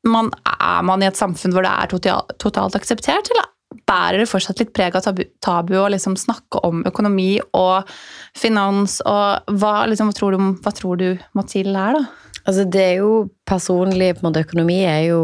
man, 0.07 0.31
er 0.45 0.83
man 0.87 1.03
i 1.03 1.09
et 1.09 1.19
samfunn 1.19 1.55
hvor 1.55 1.65
det 1.65 1.71
er 1.71 1.91
totalt, 1.91 2.35
totalt 2.41 2.77
akseptert, 2.79 3.31
eller 3.33 3.49
bærer 3.89 4.21
det 4.21 4.29
fortsatt 4.29 4.61
litt 4.61 4.71
preg 4.73 4.95
av 4.97 5.03
tabu, 5.05 5.23
tabu 5.43 5.75
å 5.79 5.89
liksom 5.91 6.15
snakke 6.19 6.61
om 6.65 6.83
økonomi 6.89 7.39
og 7.57 7.89
finans? 8.37 8.99
og 9.05 9.53
Hva, 9.59 9.73
liksom, 9.89 10.09
hva, 10.09 10.17
tror, 10.17 10.35
du, 10.35 10.49
hva 10.63 10.73
tror, 10.75 11.01
du, 11.01 11.09
må 11.37 11.45
til 11.49 11.73
her, 11.77 11.97
da? 11.97 12.31
Altså, 12.45 12.65
det 12.65 12.81
er 12.81 12.95
jo 13.03 13.13
personlig 13.49 14.15
på 14.15 14.23
en 14.23 14.29
måte, 14.29 14.45
Økonomi 14.47 14.79
er 14.87 15.03
jo 15.09 15.21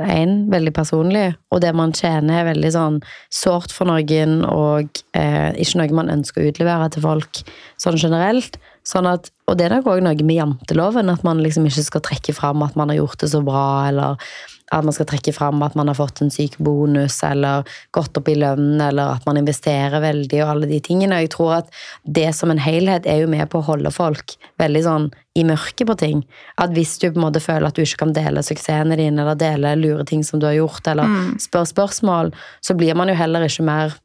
én, 0.00 0.34
veldig 0.52 0.72
personlig, 0.76 1.26
og 1.52 1.62
det 1.64 1.72
man 1.76 1.94
tjener, 1.96 2.40
er 2.40 2.48
veldig 2.52 2.72
sånn 2.74 2.98
sårt 3.32 3.74
for 3.74 3.90
noen, 3.90 4.40
og 4.48 5.02
eh, 5.18 5.50
ikke 5.60 5.80
noe 5.80 5.98
man 6.02 6.12
ønsker 6.12 6.42
å 6.42 6.52
utlevere 6.52 6.88
til 6.92 7.04
folk 7.04 7.42
sånn 7.82 8.00
generelt. 8.00 8.58
Sånn 8.88 9.06
at, 9.06 9.30
og 9.46 9.58
det 9.58 9.68
er 9.68 9.76
nok 9.76 9.92
òg 9.92 10.02
noe 10.02 10.26
med 10.26 10.38
janteloven, 10.38 11.12
at 11.12 11.22
man 11.26 11.42
liksom 11.44 11.68
ikke 11.68 11.86
skal 11.86 12.04
trekke 12.08 12.34
fram 12.34 12.64
at 12.66 12.78
man 12.78 12.90
har 12.90 13.02
gjort 13.02 13.22
det 13.22 13.30
så 13.34 13.42
bra, 13.46 13.66
eller 13.90 14.32
at 14.72 14.86
man 14.86 14.94
skal 14.96 15.08
trekke 15.10 15.34
fram 15.36 15.62
at 15.64 15.76
man 15.78 15.90
har 15.90 15.98
fått 15.98 16.22
en 16.24 16.32
syk 16.32 16.56
bonus, 16.62 17.18
eller 17.26 17.66
gått 17.94 18.16
opp 18.18 18.28
i 18.32 18.36
lønn, 18.38 18.80
eller 18.80 19.18
at 19.18 19.26
man 19.28 19.40
investerer 19.40 20.02
veldig, 20.02 20.40
og 20.42 20.52
alle 20.54 20.70
de 20.70 20.80
tingene. 20.84 21.20
Jeg 21.24 21.34
tror 21.36 21.58
at 21.60 21.72
det 22.02 22.30
som 22.36 22.52
en 22.52 22.62
helhet 22.62 23.08
er 23.08 23.22
jo 23.22 23.30
med 23.32 23.44
på 23.52 23.60
å 23.60 23.66
holde 23.68 23.92
folk 23.94 24.36
veldig 24.62 24.84
sånn 24.86 25.10
i 25.38 25.44
mørket 25.48 25.88
på 25.88 25.96
ting. 26.00 26.22
At 26.60 26.72
hvis 26.76 26.98
du 27.00 27.08
på 27.10 27.20
en 27.20 27.26
måte 27.26 27.42
føler 27.44 27.68
at 27.68 27.76
du 27.76 27.84
ikke 27.84 28.04
kan 28.04 28.16
dele 28.16 28.44
suksessene 28.44 28.98
dine, 29.00 29.24
eller 29.24 29.38
dele 29.38 29.74
lure 29.80 30.06
ting 30.08 30.24
som 30.26 30.40
du 30.40 30.48
har 30.48 30.56
gjort, 30.58 30.86
eller 30.88 31.08
mm. 31.08 31.28
spør 31.42 31.68
spørsmål, 31.68 32.32
så 32.64 32.76
blir 32.78 32.96
man 32.98 33.12
jo 33.12 33.18
heller 33.18 33.44
ikke 33.48 33.68
mer 33.68 33.98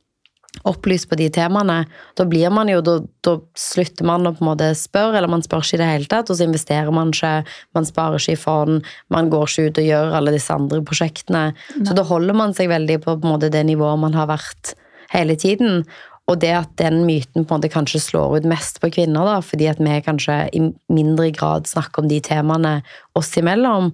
opplyst 0.67 1.09
på 1.09 1.17
de 1.19 1.27
temaene. 1.33 1.81
Da 2.17 2.25
blir 2.29 2.51
man 2.53 2.71
jo, 2.71 2.81
da, 2.85 2.97
da, 3.25 3.35
slutter 3.57 4.07
man 4.07 4.27
å 4.27 4.33
på 4.35 4.43
en 4.43 4.49
måte 4.51 4.71
spørre, 4.77 5.17
eller 5.19 5.31
man 5.31 5.45
spør 5.45 5.65
ikke 5.65 5.77
i 5.77 5.81
det 5.83 5.91
hele 5.91 6.11
tatt, 6.11 6.31
og 6.31 6.39
så 6.39 6.47
investerer 6.47 6.91
man 6.95 7.13
ikke, 7.13 7.33
man 7.77 7.87
sparer 7.87 8.21
ikke 8.21 8.37
i 8.37 8.41
fond, 8.41 8.91
man 9.13 9.31
går 9.33 9.47
ikke 9.47 9.69
ut 9.69 9.81
og 9.83 9.89
gjør 9.91 10.17
alle 10.19 10.35
disse 10.35 10.53
andre 10.53 10.81
prosjektene. 10.87 11.45
Nei. 11.53 11.87
Så 11.87 11.97
da 11.97 12.05
holder 12.07 12.37
man 12.37 12.55
seg 12.57 12.71
veldig 12.73 13.01
på, 13.05 13.17
på 13.21 13.33
måte, 13.33 13.51
det 13.53 13.65
nivået 13.67 14.03
man 14.03 14.17
har 14.17 14.29
vært 14.31 14.75
hele 15.13 15.37
tiden. 15.39 15.83
Og 16.27 16.41
det 16.41 16.51
at 16.51 16.71
den 16.79 17.05
myten 17.07 17.45
på 17.45 17.55
en 17.55 17.61
måte 17.61 17.71
kanskje 17.71 18.03
slår 18.03 18.41
ut 18.41 18.47
mest 18.51 18.81
på 18.83 18.91
kvinner, 18.91 19.27
da, 19.29 19.37
fordi 19.43 19.69
at 19.71 19.79
vi 19.79 19.99
kanskje 20.03 20.39
i 20.51 20.63
mindre 20.91 21.29
grad 21.35 21.69
snakker 21.69 22.03
om 22.03 22.09
de 22.11 22.19
temaene 22.23 22.81
oss 23.15 23.31
imellom, 23.39 23.93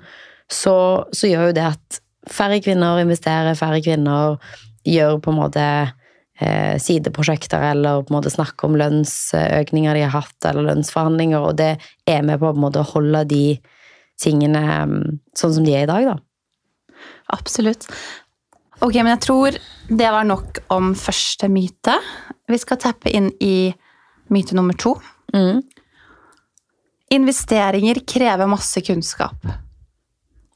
så, 0.52 0.76
så 1.14 1.30
gjør 1.30 1.52
jo 1.52 1.58
det 1.60 1.68
at 1.76 2.00
færre 2.30 2.60
kvinner 2.64 3.02
investerer, 3.04 3.58
færre 3.58 3.82
kvinner 3.86 4.40
gjør 4.88 5.20
på 5.24 5.32
en 5.32 5.40
måte 5.40 5.68
eh, 6.44 6.76
sideprosjekter 6.82 7.64
eller 7.72 8.04
på 8.04 8.14
en 8.14 8.18
måte 8.20 8.34
snakke 8.34 8.68
om 8.68 8.76
lønnsøkninger 8.80 9.98
de 9.98 10.04
har 10.06 10.16
hatt, 10.18 10.38
eller 10.50 10.68
lønnsforhandlinger, 10.70 11.40
og 11.40 11.58
det 11.62 11.72
er 12.10 12.26
med 12.28 12.42
på, 12.42 12.52
på 12.52 12.60
en 12.60 12.66
måte 12.66 12.84
å 12.84 12.92
holde 12.94 13.24
de 13.32 13.46
tingene 14.22 14.62
mm, 14.62 15.00
sånn 15.38 15.58
som 15.58 15.66
de 15.66 15.76
er 15.76 15.88
i 15.88 15.90
dag, 15.90 16.12
da. 16.14 16.20
Absolutt. 17.34 17.88
Ok, 18.84 18.98
men 19.00 19.14
jeg 19.14 19.24
tror 19.24 19.58
det 19.88 20.10
var 20.12 20.28
nok 20.28 20.60
om 20.74 20.92
første 20.98 21.48
myte. 21.52 21.96
Vi 22.52 22.60
skal 22.60 22.82
tappe 22.84 23.12
inn 23.14 23.32
i 23.44 23.72
myte 24.34 24.58
nummer 24.58 24.76
to. 24.80 24.96
Mm. 25.34 25.62
Investeringer 27.14 28.02
krever 28.10 28.50
masse 28.50 28.82
kunnskap. 28.86 29.48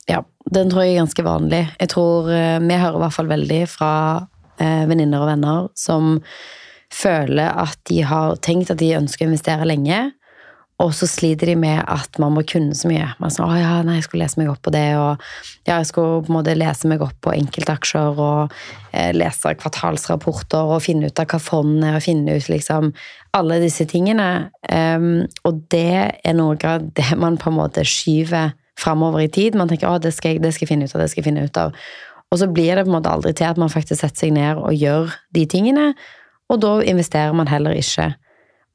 Ja, 0.08 0.24
den 0.52 0.72
tror 0.72 0.86
jeg 0.86 0.96
er 0.96 1.04
ganske 1.04 1.24
vanlig. 1.26 1.64
Jeg 1.82 1.92
tror 1.92 2.30
eh, 2.32 2.58
Vi 2.64 2.80
hører 2.80 2.98
i 3.00 3.04
hvert 3.04 3.16
fall 3.18 3.32
veldig 3.32 3.62
fra 3.70 3.92
venninner 4.58 5.22
og 5.22 5.30
venner 5.30 5.68
som 5.78 6.18
føler 6.94 7.52
at 7.52 7.80
de 7.90 8.02
har 8.08 8.38
tenkt 8.44 8.72
at 8.72 8.80
de 8.80 8.96
ønsker 8.98 9.26
å 9.26 9.30
investere 9.32 9.68
lenge, 9.68 10.00
og 10.78 10.92
så 10.94 11.08
sliter 11.10 11.50
de 11.50 11.56
med 11.58 11.80
at 11.90 12.20
man 12.22 12.36
må 12.36 12.44
kunne 12.46 12.76
så 12.78 12.90
mye. 12.90 13.08
Man 13.18 13.32
sier, 13.34 13.48
å 13.48 13.56
ja, 13.58 13.72
nei, 13.86 13.96
jeg 13.98 14.06
skulle 14.06 14.28
lese 14.28 14.38
meg 14.38 14.52
opp 14.52 14.62
på 14.68 14.74
det, 14.76 14.86
og 15.00 15.24
ja, 15.66 15.80
jeg 15.80 15.88
skulle 15.90 16.20
på 16.22 16.30
en 16.30 16.36
måte 16.36 16.54
lese 16.54 16.90
meg 16.92 17.02
opp 17.02 17.16
på 17.26 17.34
enkeltaksjer 17.34 18.22
og 18.22 18.54
eh, 18.92 19.10
lese 19.18 19.56
kvartalsrapporter 19.58 20.76
og 20.76 20.84
finne 20.86 21.10
ut 21.10 21.24
av 21.24 21.32
hva 21.32 21.42
fondet 21.42 21.90
er, 21.90 21.98
og 21.98 22.06
finne 22.06 22.38
ut 22.38 22.52
liksom 22.54 22.92
alle 23.38 23.58
disse 23.64 23.88
tingene. 23.90 24.30
Um, 24.70 25.26
og 25.50 25.66
det 25.74 26.14
er 26.14 26.38
noe 26.38 26.62
av 26.70 26.86
det 26.98 27.10
man 27.18 27.42
på 27.42 27.50
en 27.50 27.58
måte 27.58 27.86
skyver 27.86 28.54
framover 28.78 29.26
i 29.26 29.32
tid. 29.34 29.58
Man 29.58 29.72
tenker 29.72 29.90
å, 29.90 29.98
det 30.02 30.14
skal, 30.14 30.36
jeg, 30.36 30.46
det 30.46 30.54
skal 30.54 30.68
jeg 30.68 30.76
finne 30.76 30.86
ut 30.86 30.94
av, 30.94 31.02
det 31.02 31.10
skal 31.10 31.24
jeg 31.24 31.30
finne 31.32 31.48
ut 31.50 31.60
av. 31.62 31.74
Og 32.32 32.42
så 32.42 32.48
blir 32.52 32.76
det 32.76 32.86
på 32.86 32.92
en 32.92 32.98
måte 32.98 33.12
aldri 33.12 33.34
til 33.38 33.48
at 33.48 33.60
man 33.60 33.72
faktisk 33.72 34.02
setter 34.02 34.26
seg 34.26 34.34
ned 34.36 34.60
og 34.60 34.76
gjør 34.76 35.14
de 35.36 35.46
tingene, 35.50 35.92
og 36.52 36.62
da 36.64 36.78
investerer 36.84 37.36
man 37.36 37.50
heller 37.52 37.76
ikke. 37.76 38.12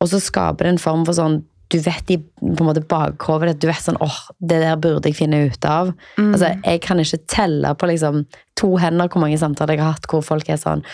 Og 0.02 0.10
så 0.10 0.20
skaper 0.20 0.66
det 0.66 0.74
en 0.74 0.82
form 0.82 1.06
for 1.08 1.16
sånn 1.16 1.42
du 1.72 1.78
vet 1.80 2.10
i 2.12 2.18
på 2.20 2.60
en 2.60 2.68
måte 2.68 2.82
bakhovet 2.84 3.52
ditt, 3.52 3.62
du 3.62 3.68
vet 3.70 3.80
sånn 3.80 4.00
åh, 4.04 4.16
det 4.44 4.58
der 4.60 4.80
burde 4.80 5.08
jeg 5.08 5.16
finne 5.16 5.38
ut 5.48 5.64
av. 5.68 5.92
Mm. 6.18 6.32
Altså, 6.34 6.50
Jeg 6.66 6.82
kan 6.84 7.00
ikke 7.00 7.22
telle 7.32 7.70
på 7.78 7.88
liksom 7.88 8.26
to 8.60 8.74
hender 8.80 9.08
hvor 9.08 9.22
mange 9.24 9.38
samtaler 9.40 9.78
jeg 9.78 9.84
har 9.84 9.96
hatt 9.96 10.08
hvor 10.10 10.24
folk 10.26 10.50
er 10.52 10.60
sånn 10.60 10.84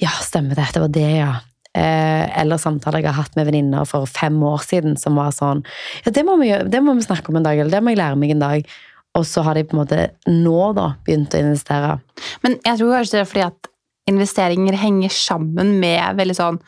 Ja, 0.00 0.14
stemmer 0.24 0.56
det, 0.56 0.70
det 0.72 0.80
var 0.80 0.94
det, 0.94 1.10
ja. 1.18 1.34
Eh, 1.74 2.24
eller 2.40 2.60
samtaler 2.62 3.02
jeg 3.02 3.10
har 3.10 3.18
hatt 3.18 3.36
med 3.36 3.48
venninner 3.50 3.84
for 3.90 4.06
fem 4.06 4.36
år 4.46 4.62
siden 4.64 4.96
som 5.00 5.18
var 5.18 5.34
sånn 5.34 5.64
Ja, 6.06 6.14
det 6.14 6.24
må, 6.24 6.38
vi, 6.40 6.54
det 6.70 6.80
må 6.80 6.96
vi 6.96 7.04
snakke 7.04 7.32
om 7.32 7.40
en 7.40 7.46
dag, 7.46 7.58
eller 7.58 7.76
det 7.76 7.84
må 7.84 7.92
jeg 7.92 8.00
lære 8.00 8.20
meg 8.20 8.32
en 8.32 8.44
dag. 8.46 8.74
Og 9.14 9.26
så 9.28 9.44
har 9.46 9.54
de 9.54 9.62
på 9.66 9.76
en 9.76 9.82
måte 9.84 10.08
nå 10.30 10.72
da 10.74 10.88
begynt 11.06 11.34
å 11.36 11.42
investere. 11.44 11.98
Men 12.42 12.58
jeg 12.64 12.80
tror 12.80 12.96
kanskje 12.96 13.16
det 13.16 13.22
er 13.22 13.30
fordi 13.30 13.46
at 13.46 13.70
investeringer 14.10 14.76
henger 14.76 15.12
sammen 15.14 15.76
med 15.80 16.18
veldig 16.18 16.36
sånn 16.36 16.58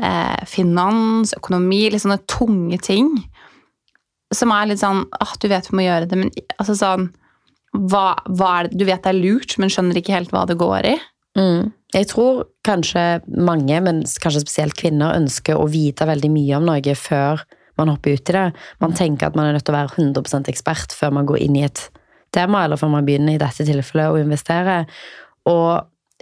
eh, 0.00 0.44
finans, 0.48 1.34
økonomi, 1.36 1.82
litt 1.90 2.04
sånne 2.04 2.22
tunge 2.30 2.78
ting. 2.84 3.10
Som 4.34 4.54
er 4.54 4.70
litt 4.70 4.82
sånn 4.82 5.04
ah, 5.18 5.34
du 5.42 5.48
vet 5.50 5.68
vi 5.70 5.78
må 5.78 5.86
gjøre 5.86 6.08
det, 6.10 6.20
men 6.20 6.32
altså 6.56 6.78
sånn 6.78 7.10
hva, 7.76 8.14
hva 8.30 8.52
er 8.60 8.68
det, 8.70 8.78
Du 8.80 8.86
vet 8.88 9.02
det 9.04 9.12
er 9.12 9.18
lurt, 9.18 9.58
men 9.60 9.72
skjønner 9.72 9.98
ikke 10.00 10.14
helt 10.14 10.32
hva 10.32 10.46
det 10.48 10.56
går 10.60 10.88
i. 10.94 10.96
Mm. 11.36 11.72
Jeg 11.94 12.08
tror 12.10 12.46
kanskje 12.66 13.02
mange, 13.28 13.78
men 13.84 14.00
kanskje 14.22 14.42
spesielt 14.46 14.76
kvinner, 14.78 15.18
ønsker 15.18 15.58
å 15.58 15.68
vite 15.70 16.08
veldig 16.08 16.30
mye 16.32 16.58
om 16.58 16.66
noe 16.70 16.96
før 16.96 17.44
man 17.78 17.92
hopper 17.92 18.16
ut 18.16 18.30
i 18.30 18.36
det. 18.36 18.46
Man 18.82 18.96
tenker 18.96 19.28
at 19.28 19.36
man 19.38 19.48
er 19.48 19.56
nødt 19.56 19.66
til 19.66 19.74
å 19.74 19.80
være 19.80 19.94
100% 19.96 20.50
ekspert 20.52 20.94
før 20.96 21.14
man 21.18 21.28
går 21.28 21.42
inn 21.44 21.58
i 21.58 21.66
et 21.66 21.88
tema, 22.34 22.64
eller 22.64 22.80
før 22.80 22.92
man 22.96 23.06
begynner 23.06 23.36
i 23.36 23.42
dette 23.42 23.66
tilfellet 23.66 24.12
å 24.12 24.20
investere. 24.20 24.80
Og 25.50 25.70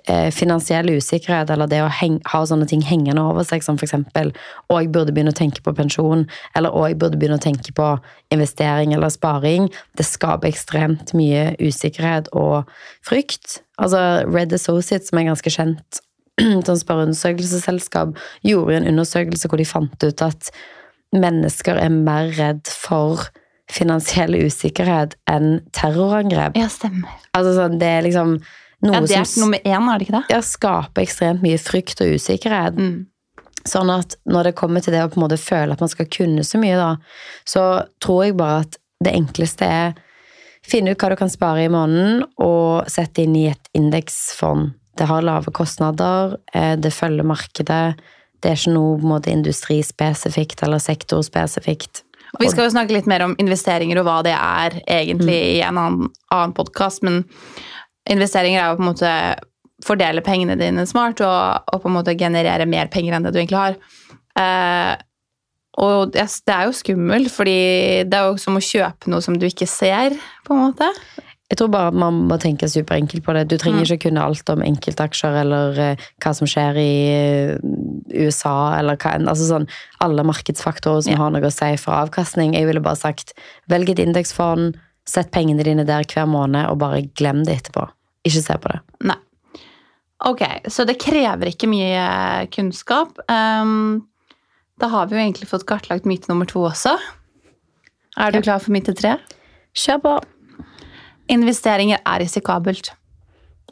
eh, 0.08 0.30
finansiell 0.34 0.90
usikkerhet, 0.94 1.50
eller 1.50 1.70
det 1.70 1.80
å 1.84 1.90
heng, 2.00 2.18
ha 2.30 2.42
sånne 2.46 2.68
ting 2.70 2.84
hengende 2.84 3.24
over 3.24 3.46
seg, 3.46 3.64
som 3.64 3.78
eksempel 3.80 4.32
å, 4.68 4.78
jeg 4.78 4.92
burde 4.94 5.14
begynne 5.14 5.34
å 5.34 5.38
tenke 5.38 5.64
på 5.64 5.74
pensjon, 5.76 6.26
eller 6.56 6.74
og 6.74 6.88
jeg 6.90 7.00
burde 7.02 7.20
begynne 7.20 7.40
å 7.40 7.44
tenke 7.44 7.74
på 7.76 7.90
investering 8.34 8.94
eller 8.96 9.12
sparing, 9.12 9.70
det 9.98 10.08
skaper 10.08 10.50
ekstremt 10.50 11.14
mye 11.16 11.52
usikkerhet 11.62 12.30
og 12.36 12.70
frykt. 13.06 13.60
Altså 13.80 14.24
Red 14.28 14.54
Associates, 14.56 15.10
som 15.10 15.20
er 15.20 15.30
ganske 15.32 15.54
kjent 15.54 16.02
sånn 16.66 16.80
spørreundersøkelsesselskap, 16.80 18.16
gjorde 18.46 18.80
en 18.80 18.88
undersøkelse 18.94 19.50
hvor 19.50 19.60
de 19.60 19.68
fant 19.68 20.06
ut 20.06 20.24
at 20.26 20.50
mennesker 21.14 21.78
er 21.80 21.94
mer 21.94 22.30
redd 22.36 22.68
for 22.68 23.28
finansiell 23.72 24.36
usikkerhet 24.44 25.16
enn 25.30 25.62
terrorangrep. 25.76 26.58
Ja, 26.58 26.68
stemmer. 26.72 27.14
Altså 27.36 27.54
sånn, 27.56 27.78
det 27.80 27.88
er 27.88 28.06
liksom 28.06 28.36
noe 28.84 28.98
Ja, 28.98 29.00
det 29.00 29.16
er 29.16 29.28
som 29.28 29.46
nummer 29.46 29.62
én, 29.64 29.88
er 29.88 29.98
det 29.98 30.06
ikke 30.08 30.18
det? 30.18 30.34
ja, 30.34 30.40
skaper 30.44 31.04
ekstremt 31.06 31.44
mye 31.44 31.58
frykt 31.58 32.02
og 32.04 32.16
usikkerhet. 32.18 32.76
Mm. 32.76 33.06
Sånn 33.64 33.88
at 33.94 34.18
når 34.28 34.50
det 34.50 34.56
kommer 34.58 34.84
til 34.84 34.92
det 34.92 35.00
å 35.00 35.08
på 35.08 35.16
en 35.16 35.24
måte 35.24 35.40
føle 35.40 35.72
at 35.72 35.80
man 35.80 35.88
skal 35.88 36.10
kunne 36.12 36.44
så 36.44 36.60
mye, 36.60 36.76
da, 36.76 36.90
så 37.48 37.62
tror 38.04 38.26
jeg 38.26 38.36
bare 38.36 38.66
at 38.66 38.76
det 39.04 39.14
enkleste 39.16 39.64
er 39.64 39.94
finne 40.64 40.92
ut 40.92 41.00
hva 41.00 41.12
du 41.12 41.18
kan 41.20 41.32
spare 41.32 41.64
i 41.64 41.72
måneden, 41.72 42.24
og 42.40 42.88
sette 42.92 43.24
inn 43.24 43.36
i 43.36 43.48
et 43.52 43.70
indeksfond. 43.76 44.72
Det 44.96 45.08
har 45.10 45.24
lave 45.26 45.52
kostnader, 45.52 46.38
eh, 46.54 46.76
det 46.76 46.92
følger 46.94 47.26
markedet. 47.26 47.96
Det 48.42 48.50
er 48.50 48.58
ikke 48.58 48.74
noe 48.74 48.98
på 48.98 49.06
en 49.06 49.12
måte 49.14 49.32
industrispesifikt 49.32 50.64
eller 50.66 50.82
sektorspesifikt. 50.82 52.04
Og 52.34 52.42
vi 52.42 52.50
skal 52.50 52.66
jo 52.66 52.74
snakke 52.74 52.96
litt 52.96 53.08
mer 53.10 53.22
om 53.28 53.36
investeringer 53.40 54.00
og 54.00 54.08
hva 54.08 54.18
det 54.26 54.34
er 54.34 54.78
egentlig 54.90 55.38
i 55.54 55.58
en 55.62 55.78
annen, 55.78 56.12
annen 56.34 56.54
podkast, 56.56 57.04
men 57.06 57.22
investeringer 58.10 58.60
er 58.60 58.72
jo 58.72 58.78
på 58.80 58.84
en 58.84 58.90
måte 58.90 59.12
fordele 59.84 60.22
pengene 60.24 60.56
dine 60.58 60.86
smart 60.88 61.20
og, 61.24 61.66
og 61.70 61.82
på 61.82 61.90
en 61.90 61.96
måte 61.98 62.16
generere 62.18 62.66
mer 62.68 62.90
penger 62.92 63.16
enn 63.16 63.26
det 63.26 63.34
du 63.34 63.40
egentlig 63.40 63.60
har. 63.60 63.76
Eh, 64.40 64.94
og 65.84 66.14
det, 66.14 66.26
det 66.46 66.54
er 66.54 66.68
jo 66.68 66.76
skummelt, 66.78 67.30
fordi 67.34 67.58
det 68.06 68.18
er 68.18 68.28
jo 68.30 68.40
som 68.40 68.58
å 68.58 68.62
kjøpe 68.62 69.10
noe 69.10 69.24
som 69.24 69.38
du 69.38 69.46
ikke 69.48 69.68
ser, 69.70 70.14
på 70.46 70.54
en 70.54 70.62
måte. 70.68 70.90
Jeg 71.54 71.60
tror 71.60 71.68
bare 71.70 71.92
man 71.94 72.16
må 72.26 72.34
tenke 72.42 72.66
superenkelt 72.66 73.22
på 73.22 73.34
det. 73.36 73.44
Du 73.46 73.54
trenger 73.62 73.86
ikke 73.86 74.08
kunne 74.08 74.22
alt 74.26 74.48
om 74.50 74.62
enkeltaksjer 74.66 75.36
eller 75.44 75.76
eh, 75.78 76.00
hva 76.24 76.32
som 76.34 76.48
skjer 76.50 76.80
i 76.82 76.94
eh, 77.14 77.52
USA 78.24 78.72
eller 78.80 78.98
hva 78.98 79.12
enn. 79.14 79.28
Altså 79.30 79.46
sånn 79.46 79.68
alle 80.02 80.24
markedsfaktorer 80.26 81.04
som 81.06 81.12
Ja. 81.14 81.20
har 81.22 81.30
noe 81.30 81.46
å 81.46 81.52
si 81.54 81.68
for 81.78 81.94
avkastning. 81.94 82.56
Jeg 82.58 82.66
ville 82.66 82.82
bare 82.82 82.98
sagt 82.98 83.36
velg 83.70 83.92
et 83.94 84.02
indeksfond, 84.02 84.74
sett 85.06 85.30
pengene 85.30 85.62
dine 85.62 85.86
der 85.86 86.02
hver 86.10 86.26
måned, 86.26 86.66
og 86.72 86.80
bare 86.82 87.04
glem 87.14 87.44
det 87.46 87.60
etterpå. 87.60 87.86
Ikke 88.26 88.42
se 88.42 88.58
på 88.58 88.74
det. 88.74 88.80
Nei. 89.12 89.18
Ok, 90.26 90.42
så 90.66 90.86
det 90.88 90.98
krever 90.98 91.52
ikke 91.52 91.70
mye 91.70 92.48
kunnskap. 92.50 93.14
Um, 93.30 94.08
da 94.82 94.88
har 94.90 95.06
vi 95.06 95.14
jo 95.14 95.22
egentlig 95.22 95.46
fått 95.54 95.66
kartlagt 95.70 96.04
myte 96.08 96.26
nummer 96.32 96.50
to 96.50 96.66
også. 96.66 96.98
Er 98.18 98.32
du 98.34 98.38
Ja. 98.42 98.42
klar 98.42 98.58
for 98.64 98.72
myte 98.74 98.96
tre? 98.96 99.20
Kjør 99.74 100.02
på. 100.02 100.18
Investeringer 101.32 102.02
er 102.04 102.20
risikabelt. 102.20 102.92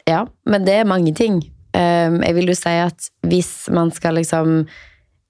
Ja, 0.09 0.25
men 0.49 0.65
det 0.67 0.81
er 0.81 0.89
mange 0.89 1.13
ting. 1.15 1.43
Um, 1.73 2.21
jeg 2.23 2.37
vil 2.37 2.51
jo 2.53 2.57
si 2.57 2.73
at 2.77 3.09
hvis 3.25 3.69
man 3.73 3.89
skal 3.95 4.19
liksom 4.21 4.67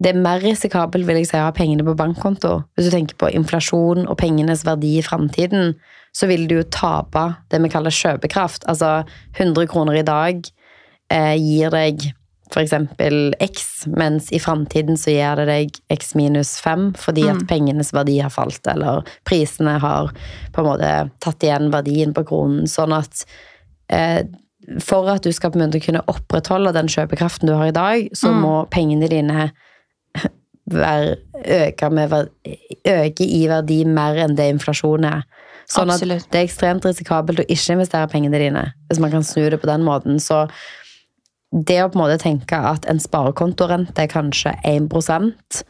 Det 0.03 0.11
er 0.11 0.19
mer 0.19 0.41
risikabelt 0.43 1.07
vil 1.07 1.21
jeg 1.21 1.29
si, 1.29 1.39
å 1.39 1.45
ha 1.47 1.53
pengene 1.55 1.85
på 1.87 1.95
bankkonto. 1.95 2.65
Hvis 2.75 2.89
du 2.89 2.91
tenker 2.91 3.15
på 3.15 3.29
inflasjon 3.31 4.09
og 4.11 4.17
pengenes 4.19 4.65
verdi 4.67 4.97
i 4.99 5.05
framtiden, 5.07 5.77
så 6.11 6.27
vil 6.27 6.49
du 6.51 6.57
jo 6.57 6.65
tape 6.67 7.23
det 7.55 7.61
vi 7.63 7.71
kaller 7.71 7.95
kjøpekraft. 7.95 8.67
Altså 8.67 9.05
100 9.39 9.71
kroner 9.71 10.01
i 10.01 10.03
dag 10.03 10.43
eh, 11.07 11.37
gir 11.39 11.71
deg 11.71 12.09
f.eks. 12.53 12.73
X, 13.41 13.87
mens 13.87 14.29
i 14.33 14.39
framtiden 14.43 14.97
så 15.01 15.11
gir 15.15 15.37
det 15.41 15.47
deg 15.49 15.79
X 15.91 16.15
minus 16.19 16.59
5 16.61 16.93
fordi 17.01 17.25
at 17.31 17.41
Mm. 17.43 17.47
pengenes 17.49 17.93
verdi 17.97 18.19
har 18.21 18.31
falt, 18.31 18.67
eller 18.69 19.03
prisene 19.25 19.79
har 19.81 20.13
på 20.53 20.61
en 20.63 20.69
måte 20.69 21.11
tatt 21.21 21.41
igjen 21.43 21.71
verdien 21.73 22.13
på 22.15 22.25
kronen. 22.29 22.67
Sånn 22.69 22.93
at 22.97 23.25
eh, 23.89 24.23
for 24.81 25.09
at 25.11 25.23
du 25.25 25.33
skal 25.33 25.51
på 25.51 25.59
en 25.59 25.67
måte 25.71 25.81
kunne 25.83 26.05
opprettholde 26.07 26.73
den 26.73 26.87
kjøpekraften 26.87 27.49
du 27.49 27.55
har 27.55 27.67
i 27.73 27.73
dag, 27.75 28.09
så 28.15 28.31
Mm. 28.31 28.41
må 28.45 28.55
pengene 28.71 29.09
dine 29.11 29.51
være, 30.71 31.17
øke, 31.45 31.91
med, 31.91 32.13
øke 32.87 33.27
i 33.27 33.47
verdi 33.51 33.85
mer 33.85 34.15
enn 34.23 34.37
det 34.39 34.47
inflasjonen 34.55 35.09
er. 35.11 35.23
Sånn 35.73 35.91
Absolutt. 35.91 36.25
at 36.27 36.31
det 36.31 36.39
er 36.41 36.47
ekstremt 36.47 36.85
risikabelt 36.85 37.41
å 37.41 37.47
ikke 37.49 37.73
investere 37.77 38.09
pengene 38.11 38.39
dine, 38.39 38.73
hvis 38.91 39.01
man 39.01 39.11
kan 39.11 39.23
snu 39.25 39.49
det 39.51 39.61
på 39.63 39.67
den 39.71 39.83
måten. 39.87 40.19
Så 40.21 40.45
det 41.53 41.79
å 41.83 41.91
på 41.93 41.99
en 41.99 42.05
måte 42.07 42.21
tenke 42.23 42.57
at 42.57 42.87
en 42.89 43.01
sparekontorente 43.03 44.05
er 44.05 44.11
kanskje 44.11 44.55
1% 44.65 45.63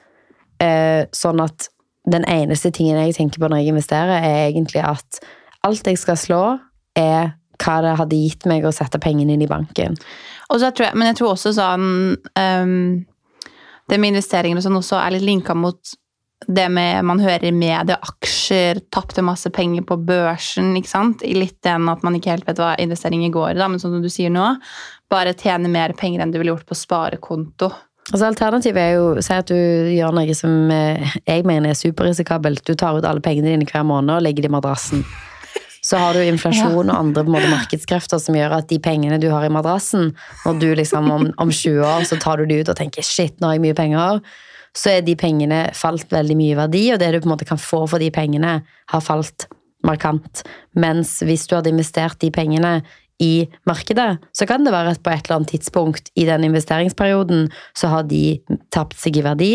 eh, 0.62 1.04
sånn 1.10 1.42
at 1.42 1.68
den 2.10 2.26
eneste 2.30 2.72
tingen 2.74 2.98
jeg 2.98 3.16
tenker 3.18 3.42
på 3.42 3.50
når 3.50 3.62
jeg 3.62 3.74
investerer, 3.74 4.22
er 4.22 4.48
egentlig 4.48 4.82
at 4.86 5.22
alt 5.66 5.86
jeg 5.86 5.98
skal 6.00 6.18
slå, 6.18 6.42
er 6.98 7.34
hva 7.62 7.78
det 7.84 7.96
hadde 8.00 8.18
gitt 8.18 8.46
meg 8.50 8.66
å 8.66 8.74
sette 8.74 8.98
pengene 9.02 9.36
inn 9.36 9.44
i 9.44 9.50
banken. 9.50 9.94
Jeg, 10.52 10.92
men 10.98 11.08
jeg 11.08 11.18
tror 11.20 11.32
også 11.32 11.54
sånn 11.56 11.84
um, 12.18 12.72
Det 13.88 13.96
med 13.96 14.12
investeringer 14.12 14.58
og 14.58 14.64
sånn 14.66 14.76
også 14.76 14.98
er 14.98 15.14
litt 15.14 15.24
linka 15.24 15.54
mot 15.56 15.94
det 16.46 16.66
med 16.74 17.04
man 17.06 17.20
hører 17.22 17.44
i 17.48 17.54
media, 17.54 17.96
aksjer, 18.02 18.80
tapte 18.90 19.22
masse 19.22 19.50
penger 19.54 19.84
på 19.86 19.96
børsen, 20.02 20.72
ikke 20.78 20.90
sant? 20.90 21.22
I 21.22 21.36
litt 21.38 21.60
den 21.62 21.86
at 21.90 22.02
man 22.02 22.16
ikke 22.18 22.32
helt 22.32 22.48
vet 22.48 22.58
hva 22.58 22.72
investeringer 22.82 23.30
går 23.34 23.52
i, 23.52 23.60
men 23.62 23.78
sånn 23.82 23.96
som 23.96 24.02
du 24.02 24.10
sier 24.10 24.32
nå, 24.32 24.48
bare 25.12 25.34
tjene 25.36 25.70
mer 25.70 25.94
penger 25.98 26.24
enn 26.24 26.32
du 26.32 26.40
ville 26.40 26.54
gjort 26.54 26.68
på 26.68 26.78
sparekonto. 26.78 27.70
Altså 28.10 28.26
Alternativet 28.26 28.82
er 28.82 28.96
jo 28.96 29.10
si 29.22 29.34
at 29.36 29.50
du 29.50 29.56
gjør 29.94 30.14
noe 30.16 30.34
som 30.34 30.70
eh, 30.74 31.12
jeg 31.22 31.44
mener 31.46 31.70
er 31.70 31.78
superrisikabelt. 31.78 32.64
Du 32.66 32.74
tar 32.74 32.98
ut 32.98 33.06
alle 33.06 33.22
pengene 33.22 33.52
dine 33.52 33.68
hver 33.68 33.86
måned 33.86 34.16
og 34.16 34.24
legger 34.26 34.48
dem 34.48 34.56
i 34.56 34.58
madrassen. 34.58 35.04
så 35.82 35.98
har 35.98 36.14
du 36.14 36.22
inflasjon 36.22 36.90
og 36.90 36.94
andre 36.94 37.24
måte, 37.26 37.50
markedskrefter 37.50 38.20
som 38.22 38.36
gjør 38.38 38.56
at 38.60 38.68
de 38.70 38.78
pengene 38.82 39.18
du 39.22 39.28
har 39.32 39.46
i 39.46 39.52
madrassen, 39.52 40.12
når 40.44 40.60
du 40.62 40.68
liksom 40.78 41.10
om, 41.10 41.28
om 41.42 41.50
20 41.50 41.82
år 41.82 42.06
så 42.06 42.18
tar 42.22 42.38
du 42.38 42.46
de 42.46 42.60
ut 42.62 42.70
og 42.70 42.78
tenker 42.78 43.06
shit, 43.06 43.34
nå 43.40 43.50
har 43.50 43.58
jeg 43.58 43.64
mye 43.64 43.78
penger, 43.78 44.20
så 44.78 44.94
er 44.94 45.02
de 45.04 45.16
pengene 45.18 45.64
falt 45.76 46.14
veldig 46.14 46.36
mye 46.38 46.54
i 46.54 46.60
verdi, 46.60 46.84
og 46.94 47.02
det 47.02 47.10
du 47.12 47.18
på 47.18 47.28
en 47.28 47.34
måte 47.34 47.48
kan 47.48 47.60
få 47.60 47.82
for 47.90 48.02
de 48.02 48.12
pengene, 48.14 48.60
har 48.62 49.02
falt 49.04 49.48
markant. 49.86 50.44
Mens 50.78 51.18
hvis 51.26 51.48
du 51.50 51.56
hadde 51.56 51.72
investert 51.72 52.20
de 52.22 52.30
pengene 52.34 52.76
i 53.20 53.46
markedet, 53.68 54.16
så 54.34 54.46
kan 54.48 54.64
det 54.64 54.72
være 54.74 54.96
at 54.96 55.02
på 55.04 55.12
et 55.12 55.26
eller 55.26 55.40
annet 55.40 55.52
tidspunkt 55.54 56.10
i 56.18 56.24
den 56.26 56.46
investeringsperioden 56.48 57.50
så 57.78 57.92
har 57.92 58.08
de 58.10 58.40
tapt 58.74 58.98
seg 58.98 59.20
i 59.20 59.24
verdi, 59.26 59.52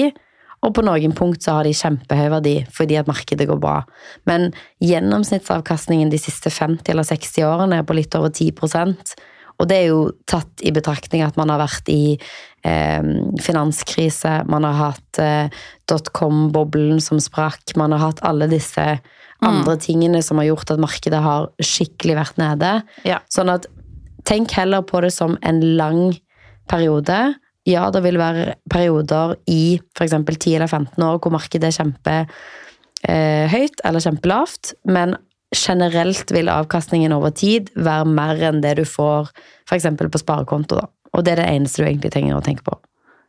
og 0.65 0.73
på 0.73 0.83
noen 0.85 1.13
punkt 1.15 1.43
så 1.45 1.59
har 1.59 1.67
de 1.67 1.75
kjempehøy 1.77 2.29
verdi 2.33 2.55
fordi 2.73 2.97
at 2.99 3.09
markedet 3.09 3.45
går 3.49 3.59
bra. 3.61 3.81
Men 4.29 4.49
gjennomsnittsavkastningen 4.83 6.09
de 6.13 6.19
siste 6.21 6.51
50 6.53 6.93
eller 6.93 7.07
60 7.07 7.45
årene 7.47 7.81
er 7.81 7.87
på 7.87 7.97
litt 7.97 8.15
over 8.17 8.33
10% 8.33 9.17
og 9.57 9.69
det 9.69 9.77
er 9.77 9.87
jo 9.89 10.01
tatt 10.29 10.61
i 10.65 10.73
betraktning 10.73 11.23
at 11.25 11.37
man 11.39 11.49
har 11.49 11.61
vært 11.63 11.89
i 11.89 12.17
eh, 12.17 13.07
finanskrise, 13.41 14.41
man 14.49 14.67
har 14.67 14.77
hatt 14.77 15.21
eh, 15.21 15.61
dotcom-boblen 15.89 17.01
som 17.01 17.21
sprakk, 17.21 17.73
man 17.79 17.95
har 17.95 18.05
hatt 18.05 18.21
alle 18.27 18.49
disse 18.51 18.85
andre 19.45 19.75
mm. 19.77 19.81
tingene 19.83 20.21
som 20.25 20.39
har 20.41 20.49
gjort 20.49 20.71
at 20.73 20.81
markedet 20.81 21.19
har 21.23 21.49
skikkelig 21.61 22.15
vært 22.17 22.39
nede. 22.41 22.71
Ja. 23.07 23.19
Sånn 23.33 23.51
at 23.53 23.67
tenk 24.27 24.55
heller 24.57 24.85
på 24.87 25.01
det 25.05 25.13
som 25.15 25.37
en 25.45 25.61
lang 25.79 26.17
periode 26.67 27.35
ja, 27.67 27.89
det 27.91 27.99
vil 28.05 28.19
være 28.19 28.55
perioder 28.71 29.35
i 29.51 29.77
f.eks. 29.97 30.15
10 30.15 30.55
eller 30.55 30.71
15 30.71 31.03
år 31.03 31.17
hvor 31.19 31.33
markedet 31.35 31.67
er 31.67 31.75
kjempehøyt 31.75 32.29
eh, 33.09 33.87
eller 33.89 34.03
kjempelavt, 34.03 34.71
men 34.87 35.17
generelt 35.55 36.31
vil 36.31 36.51
avkastningen 36.51 37.15
over 37.15 37.33
tid 37.35 37.71
være 37.75 38.07
mer 38.07 38.39
enn 38.49 38.61
det 38.63 38.77
du 38.79 38.85
får 38.87 39.31
f.eks. 39.67 39.89
på 39.99 40.23
sparekonto. 40.23 40.79
Da. 40.79 40.87
Og 41.15 41.25
det 41.25 41.35
er 41.35 41.43
det 41.43 41.49
eneste 41.57 41.83
du 41.83 41.89
egentlig 41.89 42.13
trenger 42.15 42.37
å 42.37 42.45
tenke 42.45 42.63
på. 42.67 42.77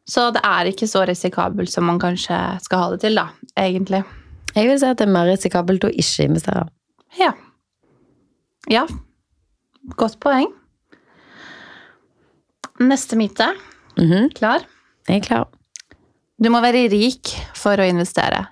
Så 0.09 0.31
det 0.33 0.41
er 0.47 0.71
ikke 0.71 0.89
så 0.89 1.03
risikabelt 1.09 1.71
som 1.73 1.85
man 1.89 1.99
kanskje 2.01 2.39
skal 2.65 2.85
ha 2.85 2.91
det 2.95 3.03
til, 3.03 3.19
da, 3.19 3.29
egentlig? 3.59 4.05
Jeg 4.55 4.69
vil 4.69 4.79
si 4.81 4.89
at 4.89 4.99
det 4.99 5.07
er 5.09 5.13
mer 5.13 5.29
risikabelt 5.29 5.85
å 5.85 5.93
ikke 5.93 6.29
investere. 6.29 6.67
Ja. 7.19 7.33
Ja. 8.71 8.87
Godt 9.97 10.19
poeng. 10.21 10.49
Neste 12.81 13.17
myte. 13.17 13.55
Mm 13.99 14.11
-hmm. 14.11 14.35
Klar? 14.35 14.67
Jeg 15.09 15.17
er 15.17 15.21
klar. 15.21 15.49
Du 16.43 16.51
må 16.51 16.61
være 16.61 16.89
rik 16.89 17.29
for 17.55 17.77
å 17.77 17.89
investere. 17.89 18.47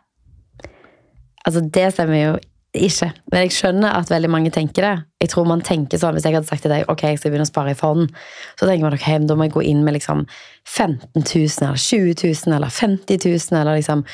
Altså, 1.46 1.60
det 1.60 1.92
stemmer 1.92 2.22
jo 2.24 2.38
ikke. 2.76 3.12
Men 3.32 3.44
jeg 3.44 3.54
skjønner 3.56 3.94
at 3.96 4.10
veldig 4.10 4.30
mange 4.30 4.50
tenker 4.50 4.82
det. 4.82 5.04
Jeg 5.20 5.28
tror 5.32 5.46
man 5.48 5.60
tenker 5.60 5.98
sånn, 5.98 6.14
Hvis 6.14 6.24
jeg 6.24 6.34
hadde 6.34 6.48
sagt 6.48 6.62
til 6.62 6.70
deg 6.70 6.88
ok, 6.88 7.02
jeg 7.02 7.18
skal 7.18 7.30
begynne 7.30 7.46
å 7.46 7.52
spare 7.52 7.70
i 7.70 7.78
fond, 7.78 8.10
så 8.58 8.66
tenker 8.66 8.84
man 8.84 8.94
ok, 8.94 9.06
da 9.28 9.34
må 9.34 9.44
jeg 9.44 9.52
gå 9.52 9.62
inn 9.62 9.84
med 9.84 9.94
liksom 9.94 10.26
15 10.64 11.22
000 11.22 11.68
eller 11.68 11.76
20 11.76 12.14
000 12.46 12.56
eller 12.56 12.68
50 12.68 13.18
000 13.24 13.60
eller 13.60 13.78
liksom 13.78 14.04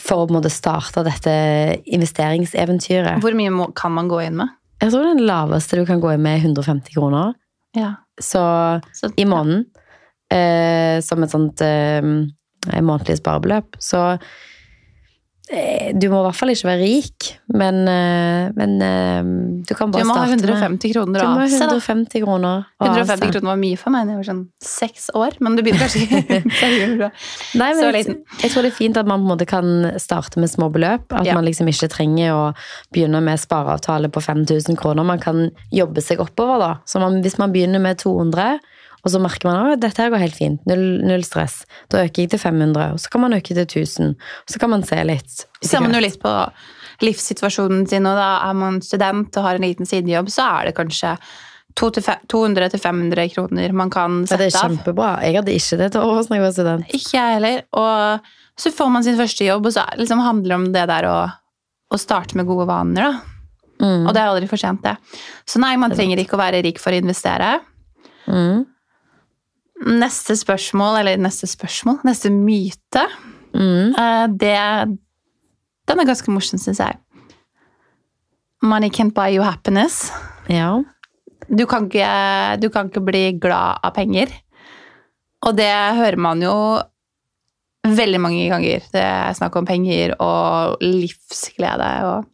for 0.00 0.28
å 0.28 0.52
starte 0.52 1.04
dette 1.06 1.32
investeringseventyret. 1.88 3.22
Hvor 3.24 3.36
mye 3.38 3.52
må, 3.54 3.70
kan 3.76 3.94
man 3.96 4.10
gå 4.10 4.20
inn 4.26 4.36
med? 4.42 4.52
Jeg 4.82 4.92
tror 4.92 5.08
den 5.08 5.24
laveste 5.24 5.78
du 5.78 5.86
kan 5.88 6.02
gå 6.02 6.12
inn 6.12 6.24
med, 6.24 6.38
er 6.40 6.50
150 6.50 6.92
kroner. 6.96 7.32
Ja. 7.76 7.94
Så, 8.20 8.42
så 8.96 9.10
i 9.16 9.24
måneden 9.28 9.64
eh, 10.32 11.00
som 11.04 11.24
et 11.24 11.32
sånt 11.32 11.62
eh, 11.64 12.04
månedlig 12.76 13.18
sparebeløp. 13.22 13.78
Så 13.80 14.02
du 15.46 16.08
må 16.10 16.18
i 16.18 16.24
hvert 16.26 16.34
fall 16.34 16.50
ikke 16.50 16.66
være 16.66 16.80
rik, 16.80 17.26
men, 17.54 17.76
eh, 17.86 18.48
men 18.56 18.72
eh, 18.82 19.28
du 19.62 19.72
kan 19.78 19.92
bare 19.94 20.02
starte 20.02 20.32
med 20.32 20.42
Du 20.42 20.50
må 20.50 20.56
ha 20.58 20.66
150 20.66 20.90
kroner 20.90 21.22
Du 21.22 21.26
må 21.28 21.38
ha 21.38 21.46
150 21.46 22.24
kroner. 22.24 22.64
150 22.82 23.30
kroner 23.30 23.50
var 23.52 23.60
mye 23.60 23.78
for 23.78 23.94
meg 23.94 24.08
da 24.08 24.16
jeg 24.16 24.20
var 24.24 24.28
sånn 24.30 24.42
seks 24.66 25.06
år, 25.14 25.38
men 25.38 25.54
du 25.54 25.62
begynner 25.62 25.86
kanskje 25.86 26.02
Nei, 27.62 27.70
men 27.78 27.94
jeg, 27.94 28.16
jeg, 28.42 28.50
tror 28.50 28.66
det 28.66 28.72
er 28.72 28.76
fint 28.80 28.98
at 28.98 29.06
man 29.06 29.22
på 29.22 29.28
en 29.28 29.32
måte 29.36 29.46
kan 29.46 29.70
starte 30.02 30.42
med 30.42 30.50
små 30.50 30.66
beløp. 30.74 31.06
At 31.14 31.28
ja. 31.28 31.36
man 31.38 31.46
liksom 31.46 31.70
ikke 31.70 31.92
trenger 31.94 32.34
å 32.34 32.44
begynne 32.94 33.22
med 33.22 33.38
spareavtale 33.38 34.10
på 34.10 34.22
5000 34.24 34.78
kroner. 34.80 35.06
Man 35.06 35.22
kan 35.22 35.46
jobbe 35.70 36.02
seg 36.02 36.22
oppover, 36.26 36.58
da. 36.62 36.72
Så 36.90 36.98
man, 37.02 37.20
hvis 37.22 37.38
man 37.38 37.54
begynner 37.54 37.82
med 37.82 38.02
200 38.02 38.58
og 39.06 39.12
så 39.14 39.20
merker 39.22 39.46
man 39.46 39.72
at 39.76 39.82
dette 39.84 40.02
her 40.02 40.10
går 40.10 40.24
helt 40.24 40.34
fint. 40.34 40.62
Null, 40.66 40.84
null, 41.06 41.22
stress. 41.22 41.60
Da 41.92 42.02
øker 42.02 42.24
jeg 42.24 42.32
til 42.32 42.40
500, 42.42 42.96
og 42.96 42.98
så 42.98 43.12
kan 43.12 43.22
man 43.22 43.36
øke 43.36 43.54
til 43.54 43.62
1000. 43.62 44.16
Og 44.18 44.50
så 44.50 44.62
kan 44.62 44.72
man 44.72 44.82
se 44.86 44.98
litt. 45.06 45.44
Ser 45.62 45.84
man 45.84 45.94
jo 45.94 46.02
litt 46.02 46.18
på 46.22 46.32
livssituasjonen 47.06 47.84
sin, 47.86 48.08
og 48.08 48.18
da 48.18 48.30
er 48.48 48.56
man 48.58 48.80
student 48.82 49.36
og 49.38 49.46
har 49.46 49.60
en 49.60 49.66
liten 49.66 49.86
sidejobb, 49.86 50.32
så 50.32 50.48
er 50.56 50.70
det 50.70 50.74
kanskje 50.80 51.14
200-500 51.78 53.28
kroner 53.36 53.76
man 53.76 53.92
kan 53.94 54.24
sette 54.24 54.40
av. 54.40 54.42
Det 54.42 54.50
er 54.50 54.58
kjempebra. 54.58 55.12
Jeg 55.22 55.38
hadde 55.38 55.56
ikke 55.60 55.80
det 55.84 55.90
til 55.94 56.08
overs 56.08 56.30
når 56.30 56.40
jeg 56.40 56.46
var 56.46 56.54
student. 56.56 56.92
Ikke 56.98 57.14
jeg 57.14 57.36
heller. 57.36 57.64
Og 57.78 58.30
så 58.58 58.72
får 58.74 58.92
man 58.92 59.06
sin 59.06 59.18
første 59.20 59.46
jobb, 59.46 59.68
og 59.68 59.76
så 59.76 59.86
liksom 60.00 60.22
handler 60.24 60.50
det 60.50 60.58
om 60.58 60.68
det 60.74 60.86
der 60.90 61.08
å, 61.12 61.16
å 61.92 62.00
starte 62.00 62.38
med 62.40 62.48
gode 62.48 62.66
vaner, 62.70 63.06
da. 63.06 63.32
Mm. 63.76 64.06
Og 64.08 64.14
det 64.16 64.20
er 64.22 64.30
aldri 64.30 64.46
for 64.48 64.60
sent, 64.60 64.80
det. 64.86 64.96
Så 65.44 65.60
nei, 65.60 65.74
man 65.76 65.92
trenger 65.92 66.18
ikke 66.22 66.38
å 66.38 66.40
være 66.40 66.62
rik 66.64 66.80
for 66.80 66.96
å 66.96 67.00
investere. 67.02 67.58
Mm. 68.24 68.64
Neste 69.84 70.36
spørsmål, 70.38 71.02
eller 71.02 71.20
neste 71.20 71.48
spørsmål, 71.50 72.00
neste 72.08 72.30
myte, 72.32 73.02
mm. 73.52 73.92
Eh, 73.92 74.26
det 74.32 74.56
Den 75.86 76.00
er 76.00 76.08
ganske 76.08 76.32
morsom, 76.32 76.58
syns 76.58 76.80
jeg. 76.80 76.96
Money 78.62 78.88
can't 78.90 79.14
buy 79.14 79.36
you 79.36 79.44
happiness. 79.44 80.10
Ja. 80.48 80.82
Du 81.46 81.66
kan, 81.66 81.86
ikke, 81.86 82.58
du 82.58 82.68
kan 82.74 82.88
ikke 82.88 83.04
bli 83.06 83.38
glad 83.38 83.78
av 83.84 83.94
penger. 83.94 84.32
Og 85.46 85.54
det 85.54 85.70
hører 85.70 86.18
man 86.18 86.42
jo 86.42 86.56
veldig 87.86 88.20
mange 88.20 88.48
ganger. 88.50 88.82
Det 88.90 89.02
er 89.02 89.36
snakk 89.38 89.54
om 89.60 89.68
penger 89.68 90.16
og 90.18 90.82
livsglede 90.82 91.90
og 92.08 92.32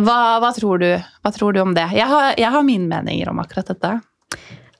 hva, 0.00 0.38
hva, 0.40 0.48
tror 0.56 0.80
du? 0.80 0.88
hva 0.96 1.30
tror 1.34 1.52
du 1.52 1.60
om 1.60 1.74
det? 1.76 1.84
Jeg 1.92 2.08
har, 2.08 2.32
jeg 2.40 2.48
har 2.48 2.64
mine 2.64 2.88
meninger 2.88 3.28
om 3.28 3.42
akkurat 3.42 3.74
dette. 3.74 3.90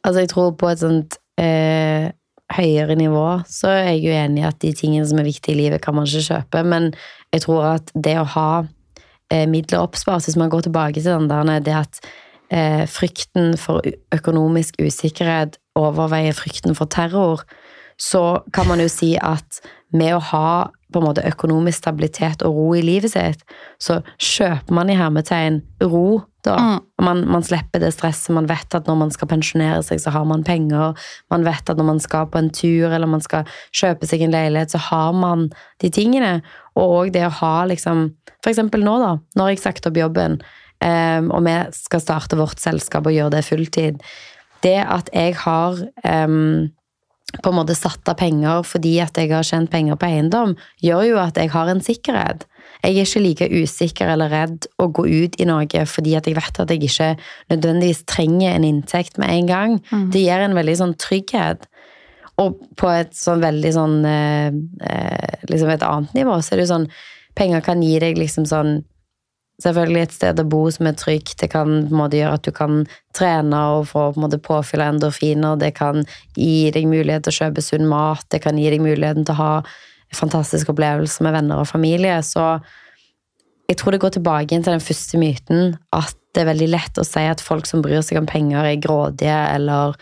Altså, 0.00 0.22
jeg 0.22 0.30
tror 0.32 0.54
på 0.56 0.70
et 0.70 0.80
sånt 0.80 1.18
eh, 1.40 2.10
høyere 2.52 2.96
nivå, 2.98 3.26
så 3.48 3.70
er 3.72 3.86
jeg 3.92 4.02
jo 4.04 4.16
enig 4.16 4.42
i 4.42 4.48
at 4.48 4.60
de 4.64 4.72
tingene 4.76 5.06
som 5.08 5.20
er 5.20 5.28
viktige 5.28 5.56
i 5.56 5.60
livet, 5.62 5.82
kan 5.84 5.96
man 5.96 6.08
ikke 6.08 6.26
kjøpe. 6.28 6.64
Men 6.68 6.90
jeg 7.32 7.46
tror 7.46 7.68
at 7.76 7.92
det 7.94 8.18
å 8.20 8.28
ha 8.34 8.50
eh, 9.32 9.46
midler 9.48 9.84
oppspart, 9.84 10.26
hvis 10.26 10.38
man 10.40 10.52
går 10.52 10.66
tilbake 10.68 11.00
til 11.00 11.10
den 11.10 11.30
der, 11.30 11.64
det 11.64 11.78
at 11.78 12.02
eh, 12.52 12.84
frykten 12.90 13.56
for 13.60 13.84
økonomisk 14.14 14.80
usikkerhet 14.82 15.58
overveier 15.78 16.36
frykten 16.36 16.76
for 16.76 16.90
terror, 16.92 17.44
så 18.00 18.42
kan 18.52 18.68
man 18.68 18.82
jo 18.82 18.90
si 18.90 19.14
at 19.20 19.62
med 19.92 20.16
å 20.16 20.24
ha 20.32 20.52
på 20.92 21.00
en 21.00 21.08
måte 21.08 21.24
økonomisk 21.26 21.82
stabilitet 21.82 22.44
og 22.46 22.56
ro 22.56 22.66
i 22.76 22.82
livet 22.84 23.14
sitt, 23.14 23.42
så 23.82 24.00
kjøper 24.20 24.76
man 24.76 24.92
i 24.92 24.96
hermetegn 24.98 25.60
ro. 25.82 26.22
da. 26.46 26.56
Mm. 26.58 26.78
Man, 27.06 27.20
man, 27.30 27.44
slipper 27.46 27.82
det 27.82 27.92
stresset. 27.94 28.32
Man 28.34 28.48
vet 28.50 28.74
at 28.74 28.88
når 28.90 28.98
man 29.04 29.12
skal 29.14 29.30
pensjonere 29.30 29.82
seg, 29.86 30.00
så 30.02 30.12
har 30.14 30.26
man 30.28 30.44
penger. 30.46 30.98
Man 31.30 31.46
vet 31.46 31.70
at 31.70 31.78
når 31.78 31.88
man 31.88 32.02
skal 32.02 32.26
på 32.30 32.40
en 32.40 32.50
tur 32.50 32.90
eller 32.90 33.10
man 33.10 33.22
skal 33.24 33.48
kjøpe 33.70 34.08
seg 34.10 34.24
en 34.26 34.34
leilighet, 34.34 34.74
så 34.74 34.82
har 34.90 35.14
man 35.16 35.48
de 35.82 35.90
tingene. 35.92 36.40
Og 36.74 36.98
òg 36.98 37.14
det 37.14 37.26
å 37.28 37.36
ha 37.42 37.54
liksom 37.70 38.10
For 38.42 38.50
eksempel 38.50 38.82
nå, 38.82 38.96
da. 38.98 39.16
Når 39.38 39.52
jeg 39.52 39.62
sagt 39.62 39.86
opp 39.86 39.94
jobben, 39.94 40.40
um, 40.82 41.28
og 41.30 41.44
vi 41.46 41.52
skal 41.76 42.00
starte 42.02 42.38
vårt 42.40 42.58
selskap 42.58 43.06
og 43.06 43.14
gjøre 43.14 43.36
det 43.36 43.44
fulltid. 43.46 44.00
Det 44.66 44.80
at 44.82 45.10
jeg 45.14 45.36
har 45.44 45.78
um, 46.26 46.72
på 47.40 47.50
en 47.50 47.56
måte 47.56 47.76
satt 47.76 48.08
av 48.10 48.18
penger 48.20 48.64
fordi 48.66 48.96
at 49.04 49.16
jeg 49.16 49.32
har 49.32 49.46
tjent 49.46 49.70
penger 49.72 49.96
på 49.96 50.08
eiendom, 50.08 50.56
gjør 50.84 51.06
jo 51.08 51.20
at 51.22 51.38
jeg 51.40 51.52
har 51.54 51.70
en 51.72 51.80
sikkerhet. 51.84 52.46
Jeg 52.82 52.96
er 52.98 53.06
ikke 53.06 53.22
like 53.22 53.48
usikker 53.62 54.10
eller 54.10 54.32
redd 54.32 54.66
å 54.82 54.88
gå 54.90 55.06
ut 55.06 55.36
i 55.40 55.46
noe 55.46 55.84
fordi 55.88 56.16
at 56.18 56.26
jeg 56.26 56.36
vet 56.36 56.60
at 56.60 56.72
jeg 56.72 56.82
ikke 56.88 57.10
nødvendigvis 57.52 58.04
trenger 58.10 58.56
en 58.56 58.66
inntekt 58.66 59.20
med 59.22 59.30
en 59.30 59.50
gang. 59.50 59.76
Mm. 59.92 60.08
Det 60.12 60.24
gir 60.24 60.42
en 60.42 60.56
veldig 60.58 60.76
sånn 60.80 60.96
trygghet. 60.98 61.68
Og 62.42 62.58
på 62.80 62.88
et 62.90 63.12
sånn 63.14 63.42
veldig 63.44 63.72
sånn 63.76 63.98
eh, 64.08 64.54
eh 64.88 65.28
Liksom 65.50 65.68
et 65.68 65.82
annet 65.84 66.14
nivå 66.16 66.38
så 66.40 66.54
er 66.54 66.60
det 66.60 66.64
jo 66.64 66.70
sånn 66.70 66.86
Penger 67.36 67.60
kan 67.64 67.82
gi 67.82 67.98
deg 68.00 68.16
liksom 68.16 68.46
sånn 68.48 68.78
selvfølgelig 69.62 70.02
et 70.04 70.16
sted 70.16 70.42
å 70.42 70.48
bo 70.48 70.64
som 70.74 70.88
er 70.90 70.98
trygt. 70.98 71.36
Det 71.40 71.48
kan 71.52 71.86
måte 71.94 72.18
gjøre 72.18 72.38
at 72.38 72.46
du 72.46 72.52
kan 72.54 72.82
trene 73.16 73.62
og 73.76 73.88
få 73.92 74.08
på 74.12 74.20
en 74.20 74.26
måte 74.26 74.40
påfyll 74.42 74.84
endorfiner. 74.84 75.58
Det 75.60 75.72
kan 75.78 76.04
gi 76.36 76.70
deg 76.74 76.88
mulighet 76.90 77.26
til 77.26 77.34
å 77.34 77.38
kjøpe 77.40 77.64
sunn 77.64 77.88
mat. 77.90 78.26
Det 78.32 78.42
kan 78.44 78.58
gi 78.60 78.70
deg 78.72 78.84
muligheten 78.84 79.26
til 79.28 79.36
å 79.36 79.40
ha 79.40 79.52
fantastiske 80.12 80.72
opplevelser 80.72 81.24
med 81.24 81.36
venner 81.38 81.62
og 81.62 81.70
familie. 81.70 82.18
Så 82.26 82.44
jeg 83.70 83.78
tror 83.80 83.94
det 83.94 84.02
går 84.02 84.16
tilbake 84.18 84.52
til 84.52 84.74
den 84.74 84.84
første 84.84 85.20
myten 85.20 85.76
at 85.96 86.16
det 86.32 86.42
er 86.42 86.48
veldig 86.48 86.68
lett 86.72 86.98
å 87.00 87.04
si 87.04 87.22
at 87.28 87.44
folk 87.44 87.68
som 87.68 87.82
bryr 87.84 88.00
seg 88.04 88.18
om 88.20 88.28
penger, 88.28 88.64
er 88.64 88.80
grådige, 88.80 89.36
eller 89.52 89.96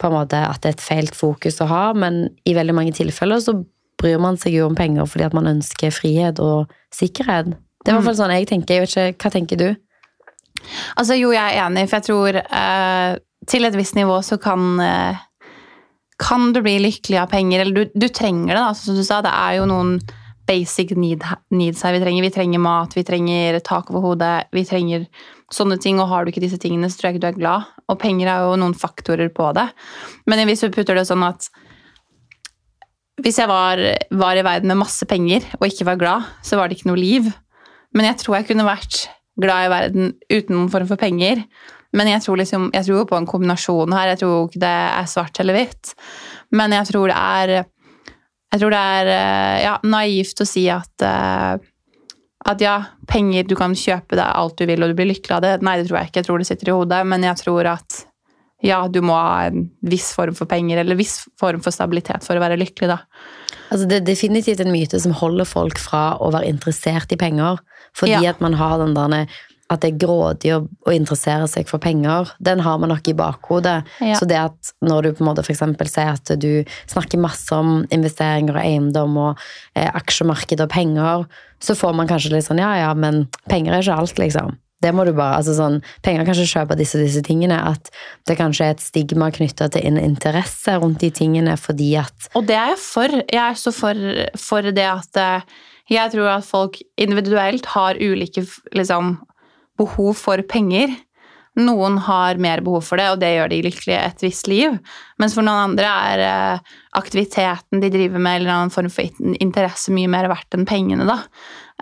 på 0.00 0.08
en 0.08 0.16
måte 0.16 0.38
at 0.42 0.62
det 0.62 0.72
er 0.72 0.76
et 0.76 0.82
feilt 0.82 1.14
fokus 1.14 1.60
å 1.62 1.68
ha. 1.70 1.84
Men 1.94 2.26
i 2.46 2.56
veldig 2.56 2.74
mange 2.74 2.94
tilfeller 2.96 3.42
så 3.42 3.54
bryr 4.00 4.18
man 4.22 4.38
seg 4.40 4.58
jo 4.58 4.66
om 4.68 4.76
penger 4.78 5.06
fordi 5.08 5.28
at 5.28 5.36
man 5.36 5.48
ønsker 5.50 5.94
frihet 5.94 6.42
og 6.42 6.72
sikkerhet. 6.94 7.54
Det 7.86 7.92
er 7.92 7.94
i 7.94 7.98
hvert 8.00 8.08
fall 8.08 8.18
sånn 8.18 8.34
jeg 8.34 8.48
tenker. 8.50 8.74
Jeg 8.74 8.82
vet 8.82 8.96
ikke, 8.96 9.22
Hva 9.22 9.30
tenker 9.30 9.60
du? 9.60 9.68
Altså, 10.98 11.14
jo, 11.14 11.30
jeg 11.30 11.54
er 11.54 11.62
enig, 11.62 11.84
for 11.86 12.00
jeg 12.00 12.06
tror 12.08 12.38
eh, 12.42 13.18
til 13.46 13.68
et 13.68 13.78
visst 13.78 13.94
nivå 13.94 14.16
så 14.26 14.40
kan 14.42 14.80
eh, 14.82 15.24
kan 16.18 16.48
du 16.56 16.62
bli 16.64 16.78
lykkelig 16.80 17.20
av 17.20 17.30
penger, 17.30 17.62
eller 17.62 17.76
du, 17.76 17.92
du 17.94 18.08
trenger 18.08 18.54
det. 18.54 18.62
da, 18.62 18.72
som 18.74 18.96
du 18.96 19.04
sa, 19.06 19.20
Det 19.22 19.30
er 19.30 19.58
jo 19.60 19.68
noen 19.70 19.98
basic 20.46 20.94
need, 20.96 21.22
needs 21.54 21.82
her 21.84 21.94
vi 21.94 22.02
trenger. 22.02 22.26
Vi 22.26 22.34
trenger 22.34 22.62
mat, 22.62 22.96
vi 22.96 23.04
trenger 23.06 23.60
tak 23.66 23.90
over 23.92 24.04
hodet, 24.10 24.48
vi 24.54 24.64
trenger 24.66 25.06
sånne 25.52 25.78
ting. 25.82 26.00
Og 26.00 26.10
har 26.10 26.24
du 26.24 26.32
ikke 26.32 26.42
disse 26.42 26.58
tingene, 26.62 26.90
så 26.90 26.98
tror 26.98 27.10
jeg 27.10 27.18
ikke 27.18 27.24
du 27.26 27.30
er 27.30 27.38
glad. 27.38 27.70
Og 27.86 28.00
penger 28.02 28.32
er 28.32 28.46
jo 28.46 28.58
noen 28.62 28.74
faktorer 28.78 29.30
på 29.34 29.52
det. 29.58 29.68
Men 30.26 30.46
hvis 30.48 30.64
du 30.64 30.72
putter 30.74 30.98
det 30.98 31.06
sånn 31.10 31.26
at 31.26 31.50
hvis 33.24 33.38
jeg 33.40 33.48
var, 33.48 33.80
var 34.12 34.36
i 34.36 34.44
verden 34.44 34.68
med 34.72 34.82
masse 34.82 35.06
penger 35.08 35.44
og 35.56 35.70
ikke 35.70 35.86
var 35.88 36.00
glad, 36.00 36.32
så 36.44 36.58
var 36.58 36.68
det 36.68 36.76
ikke 36.78 36.90
noe 36.90 37.00
liv. 37.00 37.30
Men 37.96 38.10
jeg 38.10 38.20
tror 38.20 38.38
jeg 38.38 38.50
kunne 38.50 38.66
vært 38.68 39.06
glad 39.40 39.66
i 39.66 39.72
verden 39.72 40.12
uten 40.30 40.54
noen 40.54 40.72
form 40.72 40.88
for 40.88 41.00
penger. 41.00 41.42
Men 41.96 42.10
jeg 42.10 42.24
tror, 42.24 42.40
liksom, 42.40 42.68
jeg 42.74 42.86
tror 42.88 43.06
på 43.08 43.16
en 43.16 43.28
kombinasjon 43.28 43.94
her. 43.96 44.12
Jeg 44.12 44.20
tror 44.22 44.48
ikke 44.48 44.62
det 44.64 44.74
er 44.74 45.08
svart 45.08 45.40
eller 45.40 45.56
hvitt. 45.56 45.94
Men 46.56 46.74
jeg 46.76 46.90
tror 46.90 47.12
det 47.12 47.16
er, 47.16 47.70
tror 48.56 48.74
det 48.74 48.82
er 48.98 49.12
eh, 49.14 49.62
ja, 49.64 49.76
naivt 49.86 50.42
å 50.42 50.48
si 50.48 50.66
at, 50.72 51.06
eh, 51.06 51.54
at 52.46 52.62
ja, 52.62 52.76
penger 53.08 53.48
Du 53.48 53.56
kan 53.58 53.74
kjøpe 53.76 54.18
deg 54.18 54.26
alt 54.26 54.58
du 54.58 54.66
vil, 54.68 54.82
og 54.82 54.92
du 54.92 54.98
blir 54.98 55.10
lykkelig 55.12 55.38
av 55.38 55.46
det. 55.46 55.54
Nei, 55.64 55.78
det 55.80 55.88
tror 55.88 56.00
jeg 56.00 56.10
ikke. 56.10 56.20
Jeg 56.20 56.28
tror 56.28 56.42
det 56.42 56.50
sitter 56.50 56.72
i 56.72 56.76
hodet. 56.76 57.00
Men 57.08 57.24
jeg 57.28 57.40
tror 57.44 57.72
at 57.76 58.02
ja, 58.64 58.78
du 58.88 59.02
må 59.04 59.16
ha 59.16 59.48
en 59.50 59.66
viss 59.84 60.12
form 60.16 60.36
for 60.36 60.48
penger 60.48 60.80
eller 60.80 60.98
viss 60.98 61.18
form 61.40 61.60
for 61.64 61.74
stabilitet 61.74 62.24
for 62.24 62.38
å 62.38 62.42
være 62.42 62.56
lykkelig, 62.60 62.88
da. 62.94 63.00
Altså 63.66 63.88
det 63.90 63.98
er 63.98 64.06
definitivt 64.06 64.62
en 64.62 64.72
myte 64.72 65.00
som 65.02 65.14
holder 65.16 65.48
folk 65.48 65.80
fra 65.82 66.14
å 66.22 66.30
være 66.32 66.48
interessert 66.48 67.12
i 67.12 67.18
penger. 67.20 67.60
Fordi 67.96 68.16
ja. 68.16 68.32
at 68.32 68.40
man 68.44 68.56
har 68.56 68.78
den 68.82 68.96
der 68.96 69.28
at 69.66 69.82
det 69.82 69.88
er 69.88 69.98
grådig 69.98 70.52
å, 70.54 70.60
å, 70.86 70.92
interessere 70.94 71.48
seg 71.50 71.66
for 71.66 71.82
penger, 71.82 72.30
den 72.38 72.60
har 72.62 72.76
man 72.78 72.92
nok 72.92 73.08
i 73.10 73.16
bakhodet. 73.18 73.80
Ja. 73.98 74.14
Så 74.14 74.28
det 74.30 74.38
at 74.38 74.70
når 74.86 75.08
du 75.08 75.16
på 75.16 75.24
en 75.24 75.30
måte 75.32 75.42
f.eks. 75.42 75.64
sier 75.90 76.12
at 76.12 76.30
du 76.38 76.62
snakker 76.86 77.18
masse 77.18 77.50
om 77.50 77.80
investeringer 77.94 78.54
og 78.54 78.62
eiendom 78.62 79.18
og 79.24 79.42
eh, 79.74 79.88
aksjemarked 79.90 80.62
og 80.62 80.70
penger, 80.70 81.26
så 81.58 81.74
får 81.78 81.98
man 81.98 82.06
kanskje 82.10 82.36
litt 82.36 82.46
sånn 82.46 82.62
ja 82.62 82.76
ja, 82.78 82.92
men 82.94 83.24
penger 83.50 83.74
er 83.74 83.82
ikke 83.82 83.98
alt, 84.04 84.22
liksom. 84.22 84.54
Det 84.86 84.94
må 84.94 85.04
du 85.06 85.12
bare, 85.16 85.40
altså 85.40 85.56
sånn, 85.58 85.80
Penger 86.06 86.26
kan 86.26 86.38
ikke 86.38 86.52
kjøpe 86.54 86.78
disse 86.78 87.00
disse 87.02 87.22
tingene. 87.26 87.58
At 87.74 87.90
det 88.28 88.38
kanskje 88.38 88.68
er 88.68 88.76
et 88.76 88.84
stigma 88.84 89.32
knytta 89.34 89.70
til 89.74 89.86
en 89.90 89.98
interesse 90.00 90.78
rundt 90.80 91.02
de 91.02 91.10
tingene 91.14 91.56
fordi 91.60 91.92
at 92.00 92.30
Og 92.38 92.46
det 92.46 92.56
er 92.58 92.74
jeg 92.74 92.82
for. 92.82 93.22
Jeg 93.24 93.42
er 93.44 93.58
så 93.58 93.74
for, 93.74 94.04
for 94.40 94.70
det 94.76 94.86
at 94.86 95.22
eh, 95.22 95.56
jeg 95.92 96.14
tror 96.14 96.30
at 96.36 96.46
folk 96.46 96.78
individuelt 96.98 97.66
har 97.74 97.98
ulike 98.02 98.44
liksom, 98.74 99.16
behov 99.78 100.16
for 100.18 100.42
penger. 100.50 100.94
Noen 101.56 101.96
har 102.04 102.40
mer 102.42 102.60
behov 102.60 102.82
for 102.84 103.00
det, 103.00 103.06
og 103.12 103.20
det 103.22 103.30
gjør 103.32 103.52
de 103.52 103.60
lykkelige 103.64 104.00
et 104.10 104.24
visst 104.26 104.50
liv. 104.50 104.74
Mens 105.22 105.36
for 105.36 105.46
noen 105.46 105.70
andre 105.70 105.92
er 106.10 106.24
eh, 106.26 106.74
aktiviteten 106.98 107.80
de 107.80 107.92
driver 107.92 108.20
med, 108.20 108.40
eller 108.40 108.50
en 108.50 108.58
annen 108.58 108.74
form 108.74 108.90
for 108.92 109.38
interesse 109.40 109.94
mye 109.94 110.10
mer 110.12 110.28
verdt 110.32 110.58
enn 110.58 110.68
pengene. 110.68 111.06
da. 111.08 111.22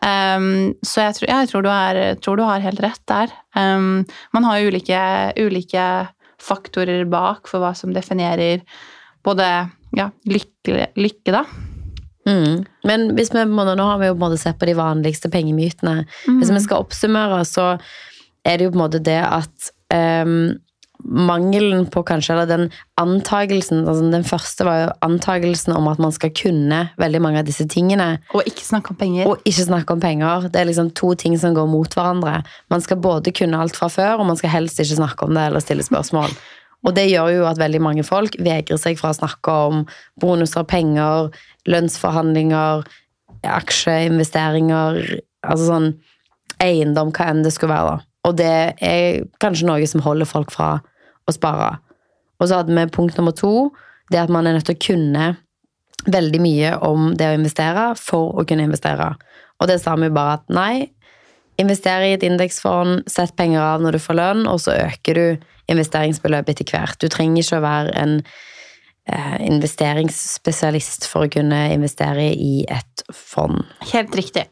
Um, 0.05 0.75
så 0.85 1.07
jeg, 1.07 1.17
tror, 1.17 1.31
jeg 1.31 1.51
tror, 1.51 1.65
du 1.65 1.71
er, 1.73 2.01
tror, 2.21 2.37
du 2.37 2.45
har 2.45 2.65
helt 2.65 2.83
rett 2.85 3.01
der. 3.09 3.33
Um, 3.57 4.05
man 4.37 4.49
har 4.49 4.67
ulike, 4.67 4.99
ulike, 5.41 5.87
faktorer 6.45 7.07
bak 7.09 7.49
for 7.49 7.63
hva 7.63 7.71
som 7.79 7.95
definerer 7.95 8.61
både 9.25 9.47
ja, 9.97 10.11
lykke, 10.29 10.91
lykke, 10.99 11.33
da. 11.33 11.45
Mm. 12.29 12.65
Men 12.89 13.07
hvis 13.17 13.33
vi, 13.33 13.45
nå 13.47 13.87
har 13.87 14.01
vi 14.01 14.11
jo 14.11 14.17
på 14.17 14.19
en 14.19 14.25
måte 14.27 14.41
sett 14.43 14.59
på 14.61 14.69
de 14.69 14.77
vanligste 14.77 15.31
pengemytene. 15.33 16.03
Mm. 16.27 16.41
Hvis 16.41 16.53
vi 16.53 16.63
skal 16.67 16.85
oppsummere, 16.85 17.41
så 17.49 17.75
er 18.45 18.59
det 18.59 18.69
jo 18.69 18.75
på 18.75 18.79
en 18.81 18.85
måte 18.85 19.01
det 19.05 19.21
at 19.25 19.73
um, 20.27 20.53
mangelen 21.05 21.85
på 21.93 22.03
kanskje, 22.07 22.33
eller 22.35 22.49
den 22.49 22.65
antagelsen 23.01 23.83
altså 23.85 24.11
Den 24.13 24.25
første 24.25 24.65
var 24.65 24.79
jo 24.81 24.91
antagelsen 25.05 25.75
om 25.77 25.89
at 25.91 26.01
man 26.01 26.13
skal 26.15 26.33
kunne 26.37 26.81
veldig 27.01 27.21
mange 27.23 27.43
av 27.43 27.49
disse 27.49 27.67
tingene. 27.69 28.19
Og 28.35 28.49
ikke 28.49 28.65
snakke 28.65 28.95
om 28.95 28.99
penger. 29.01 29.29
Og 29.29 29.45
ikke 29.45 29.67
snakke 29.69 29.97
om 29.97 30.03
penger. 30.03 30.49
Det 30.49 30.61
er 30.61 30.69
liksom 30.71 30.91
to 30.97 31.13
ting 31.21 31.37
som 31.41 31.57
går 31.57 31.69
mot 31.71 31.95
hverandre. 31.95 32.41
Man 32.73 32.85
skal 32.85 33.03
både 33.05 33.35
kunne 33.37 33.61
alt 33.61 33.77
fra 33.77 33.91
før, 33.93 34.19
og 34.19 34.29
man 34.33 34.41
skal 34.41 34.55
helst 34.55 34.81
ikke 34.81 35.01
snakke 35.03 35.29
om 35.29 35.37
det 35.37 35.49
eller 35.49 35.65
stille 35.65 35.87
spørsmål. 35.87 36.33
Og 36.85 36.97
det 36.97 37.07
gjør 37.09 37.31
jo 37.33 37.45
at 37.49 37.61
veldig 37.61 37.81
mange 37.81 38.05
folk 38.05 38.37
vegrer 38.45 38.81
seg 38.81 38.99
fra 39.01 39.13
å 39.13 39.17
snakke 39.17 39.53
om 39.69 39.85
bonuser, 40.21 40.67
penger, 40.69 41.31
lønnsforhandlinger, 41.69 42.85
aksjeinvesteringer, 43.45 45.01
altså 45.45 45.69
sånn 45.69 45.89
eiendom, 46.65 47.13
hva 47.13 47.31
enn 47.33 47.45
det 47.45 47.55
skulle 47.57 47.75
være. 47.75 47.95
da. 47.95 48.11
Og 48.25 48.37
det 48.41 48.57
er 48.85 49.25
kanskje 49.43 49.69
noe 49.69 49.89
som 49.89 50.05
holder 50.05 50.29
folk 50.29 50.53
fra 50.55 50.79
å 51.29 51.35
spare. 51.35 51.77
Og 52.41 52.49
så 52.51 52.61
hadde 52.61 52.75
vi 52.75 52.91
punkt 52.93 53.19
nummer 53.19 53.35
to, 53.37 53.71
det 54.13 54.21
at 54.21 54.33
man 54.33 54.47
er 54.47 54.57
nødt 54.57 54.69
til 54.69 54.77
å 54.77 54.85
kunne 54.85 55.31
veldig 56.05 56.41
mye 56.43 56.75
om 56.85 57.13
det 57.17 57.31
å 57.31 57.37
investere 57.39 57.93
for 57.97 58.35
å 58.37 58.45
kunne 58.49 58.67
investere. 58.67 59.15
Og 59.63 59.71
det 59.71 59.79
sa 59.81 59.95
vi 59.97 60.11
bare 60.13 60.39
at 60.39 60.51
nei, 60.53 60.89
invester 61.61 62.05
i 62.05 62.15
et 62.17 62.27
indeksfond, 62.27 63.05
sett 63.11 63.35
penger 63.39 63.63
av 63.63 63.85
når 63.85 63.97
du 63.97 64.03
får 64.03 64.19
lønn, 64.19 64.49
og 64.51 64.61
så 64.63 64.75
øker 64.89 65.21
du 65.21 65.47
investeringsbeløpet 65.73 66.61
etter 66.61 66.75
hvert. 66.75 66.99
Du 67.01 67.09
trenger 67.13 67.41
ikke 67.41 67.61
å 67.61 67.65
være 67.65 67.95
en 67.97 68.19
eh, 68.21 69.39
investeringsspesialist 69.47 71.09
for 71.09 71.25
å 71.25 71.33
kunne 71.33 71.63
investere 71.73 72.33
i 72.35 72.67
et 72.69 73.07
fond. 73.15 73.63
Helt 73.95 74.13
riktig. 74.19 74.49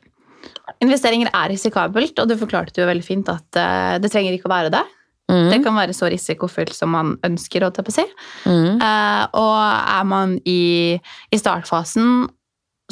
Investeringer 0.82 1.28
er 1.34 1.52
risikabelt, 1.52 2.16
og 2.18 2.30
du 2.30 2.38
forklarte 2.40 2.80
jo 2.80 2.88
veldig 2.88 3.04
fint 3.04 3.28
at 3.32 3.60
eh, 3.60 3.98
det 4.02 4.12
trenger 4.14 4.38
ikke 4.38 4.48
å 4.48 4.54
være 4.54 4.72
det. 4.72 4.86
Mm. 5.30 5.48
Det 5.52 5.58
kan 5.64 5.76
være 5.76 5.94
så 5.96 6.10
risikofylt 6.12 6.74
som 6.76 6.92
man 6.92 7.14
ønsker, 7.24 7.64
å 7.64 7.72
ta 7.74 7.84
på 7.86 7.94
si. 7.94 8.04
Mm. 8.44 8.80
Eh, 8.82 9.24
og 9.38 9.56
er 9.62 10.06
man 10.08 10.36
i, 10.48 10.98
i 11.32 11.40
startfasen 11.40 12.26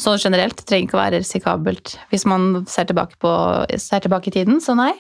så 0.01 0.15
generelt 0.17 0.57
det 0.57 0.65
trenger 0.69 0.87
ikke 0.87 0.97
å 0.97 1.03
være 1.03 1.21
risikabelt 1.21 1.95
hvis 2.13 2.25
man 2.29 2.63
ser 2.71 2.89
tilbake, 2.89 3.19
på, 3.21 3.33
ser 3.81 4.05
tilbake 4.05 4.31
i 4.31 4.35
tiden. 4.39 4.61
Så 4.65 4.77
nei, 4.79 4.93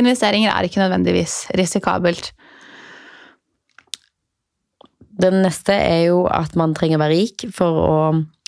investeringer 0.00 0.54
er 0.54 0.68
ikke 0.68 0.80
nødvendigvis 0.80 1.42
risikabelt. 1.58 2.32
Den 5.18 5.42
neste 5.42 5.74
er 5.74 6.04
jo 6.08 6.24
at 6.30 6.54
man 6.58 6.76
trenger 6.78 7.00
å 7.00 7.04
være 7.04 7.18
rik 7.18 7.48
for 7.54 7.82
å 7.82 7.96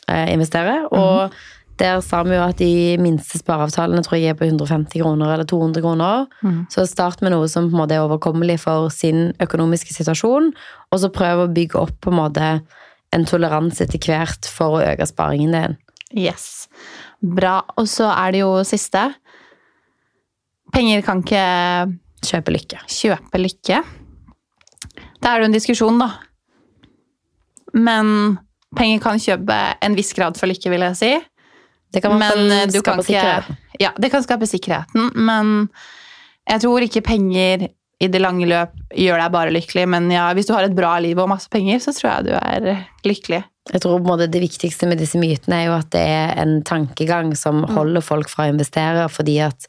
eh, 0.06 0.30
investere. 0.32 0.84
Og 0.94 1.34
mm. 1.34 1.40
Der 1.80 2.02
sa 2.04 2.20
vi 2.26 2.36
jo 2.36 2.42
at 2.44 2.60
de 2.60 2.96
minste 3.02 3.40
spareavtalene 3.40 4.02
tror 4.04 4.18
jeg 4.18 4.34
er 4.34 4.38
på 4.38 4.46
150 4.46 5.00
kroner 5.00 5.32
eller 5.34 5.48
200 5.48 5.82
kroner. 5.84 6.26
Mm. 6.44 6.60
Så 6.72 6.84
start 6.88 7.24
med 7.24 7.34
noe 7.34 7.48
som 7.50 7.70
på 7.70 7.74
en 7.74 7.82
måte 7.82 7.96
er 7.96 8.04
overkommelig 8.04 8.60
for 8.66 8.90
sin 8.94 9.30
økonomiske 9.42 9.96
situasjon, 9.96 10.52
og 10.90 11.00
så 11.00 11.12
prøv 11.14 11.44
å 11.44 11.52
bygge 11.54 11.80
opp 11.80 11.96
på 12.04 12.12
en 12.12 12.20
måte 12.20 12.50
en 13.10 13.24
toleranse 13.26 13.82
etter 13.86 14.02
hvert 14.04 14.46
for 14.46 14.78
å 14.78 14.84
øke 14.92 15.08
sparingen 15.08 15.56
din. 15.56 15.80
Yes. 16.14 16.68
Bra. 17.20 17.60
Og 17.78 17.88
så 17.90 18.10
er 18.12 18.36
det 18.36 18.44
jo 18.44 18.52
siste. 18.66 19.08
Penger 20.74 21.02
kan 21.06 21.24
ikke 21.24 21.48
Kjøpe 22.20 22.52
lykke. 22.52 22.82
Kjøpe 22.90 23.40
lykke. 23.40 23.80
Det 25.20 25.28
er 25.28 25.40
jo 25.40 25.48
en 25.48 25.54
diskusjon, 25.56 26.00
da. 26.00 26.10
Men 27.76 28.36
penger 28.76 29.02
kan 29.02 29.20
kjøpe 29.20 29.56
en 29.80 29.96
viss 29.96 30.12
grad 30.16 30.36
for 30.38 30.50
lykke, 30.50 30.72
vil 30.72 30.84
jeg 30.90 30.98
si. 30.98 31.12
Det 31.90 32.02
kan 32.04 32.16
men 32.18 32.46
eh, 32.54 32.66
du 32.70 32.78
skape 32.78 33.06
sikkerheten. 33.06 33.58
Ja, 33.80 33.92
det 33.96 34.10
kan 34.12 34.24
skape 34.24 34.46
sikkerheten, 34.46 35.10
men 35.16 35.68
jeg 36.50 36.62
tror 36.64 36.84
ikke 36.84 37.04
penger 37.06 37.68
i 38.00 38.08
det 38.08 38.20
lange 38.22 38.46
løp 38.48 38.76
gjør 38.96 39.20
deg 39.20 39.32
bare 39.34 39.52
lykkelig. 39.52 39.86
Men 39.92 40.08
ja, 40.12 40.30
hvis 40.36 40.48
du 40.48 40.54
har 40.56 40.64
et 40.64 40.76
bra 40.76 40.94
liv 41.04 41.18
og 41.20 41.28
masse 41.30 41.50
penger, 41.52 41.82
så 41.84 41.92
tror 41.96 42.10
jeg 42.10 42.30
du 42.30 42.34
er 42.38 42.86
lykkelig. 43.04 43.42
Jeg 43.70 43.82
tror 43.84 44.16
Det 44.26 44.40
viktigste 44.40 44.88
med 44.88 44.98
disse 44.98 45.18
mytene 45.20 45.60
er 45.60 45.66
jo 45.68 45.74
at 45.76 45.90
det 45.92 46.00
er 46.00 46.32
en 46.40 46.62
tankegang 46.64 47.34
som 47.36 47.60
mm. 47.62 47.74
holder 47.76 48.00
folk 48.00 48.30
fra 48.32 48.48
å 48.48 48.54
investere. 48.54 49.08
fordi 49.08 49.38
at 49.44 49.68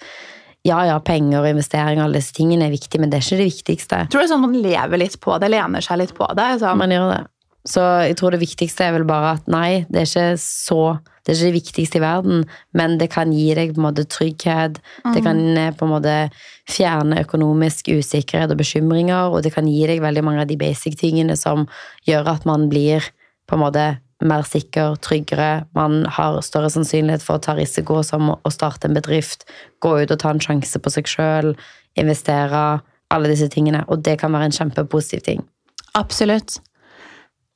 ja, 0.64 0.80
ja, 0.86 1.00
penger 1.00 1.42
og 1.42 1.50
investeringer 1.50 2.04
alle 2.04 2.22
disse 2.22 2.36
tingene 2.38 2.68
er 2.68 2.74
viktig, 2.74 3.00
men 3.02 3.10
det 3.10 3.18
er 3.18 3.26
ikke 3.26 3.42
det 3.42 3.50
viktigste. 3.50 4.02
Jeg 4.06 4.14
tror 4.14 4.22
det 4.22 4.28
er 4.28 4.34
sånn 4.34 4.44
Man 4.46 4.58
lever 4.62 5.02
litt 5.02 5.20
på 5.20 5.38
det, 5.42 5.50
lener 5.50 5.82
seg 5.82 6.02
litt 6.04 6.14
på 6.16 6.28
det. 6.38 6.50
Så. 6.62 6.74
Man 6.78 6.94
gjør 6.94 7.08
det. 7.16 7.22
Så 7.68 7.82
jeg 8.08 8.18
tror 8.18 8.34
det 8.34 8.42
viktigste 8.42 8.88
er 8.88 8.96
vel 8.96 9.06
bare 9.10 9.36
at 9.38 9.50
nei, 9.52 9.84
det 9.90 10.06
er 10.06 10.10
ikke 10.10 10.42
så 10.42 10.84
Det 11.22 11.32
er 11.32 11.38
ikke 11.38 11.50
det 11.52 11.60
viktigste 11.60 12.00
i 12.00 12.04
verden, 12.04 12.46
men 12.78 12.98
det 12.98 13.12
kan 13.14 13.34
gi 13.34 13.50
deg 13.58 13.76
på 13.76 13.82
en 13.82 13.88
måte 13.88 14.08
trygghet. 14.10 14.80
Mm. 15.06 15.14
Det 15.14 15.24
kan 15.26 15.42
eh, 15.58 15.74
på 15.78 15.88
en 15.88 15.94
måte 15.94 16.16
fjerne 16.70 17.22
økonomisk 17.22 17.92
usikkerhet 17.94 18.54
og 18.54 18.62
bekymringer, 18.62 19.30
og 19.30 19.44
det 19.46 19.54
kan 19.56 19.70
gi 19.70 19.84
deg 19.90 20.02
veldig 20.04 20.24
mange 20.26 20.46
av 20.46 20.50
de 20.50 20.58
basic 20.60 20.98
tingene 21.00 21.38
som 21.38 21.68
gjør 22.10 22.34
at 22.36 22.48
man 22.50 22.70
blir 22.72 23.06
på 23.50 23.58
en 23.58 23.64
måte 23.66 23.86
mer 24.22 24.46
sikker, 24.46 24.96
tryggere. 25.02 25.66
Man 25.78 26.06
har 26.06 26.40
større 26.46 26.70
sannsynlighet 26.74 27.24
for 27.26 27.38
å 27.38 27.44
ta 27.44 27.56
risiko 27.58 28.02
som 28.06 28.34
å 28.34 28.54
starte 28.54 28.90
en 28.90 28.98
bedrift, 28.98 29.48
gå 29.82 29.96
ut 30.02 30.14
og 30.14 30.22
ta 30.22 30.34
en 30.34 30.42
sjanse 30.42 30.82
på 30.82 30.94
seg 30.94 31.10
sjøl, 31.10 31.56
investere, 32.00 32.82
alle 33.12 33.32
disse 33.32 33.50
tingene. 33.52 33.84
Og 33.90 34.04
det 34.06 34.20
kan 34.22 34.34
være 34.34 34.50
en 34.50 34.58
kjempepositiv 34.60 35.26
ting. 35.26 35.42
Absolutt. 35.98 36.60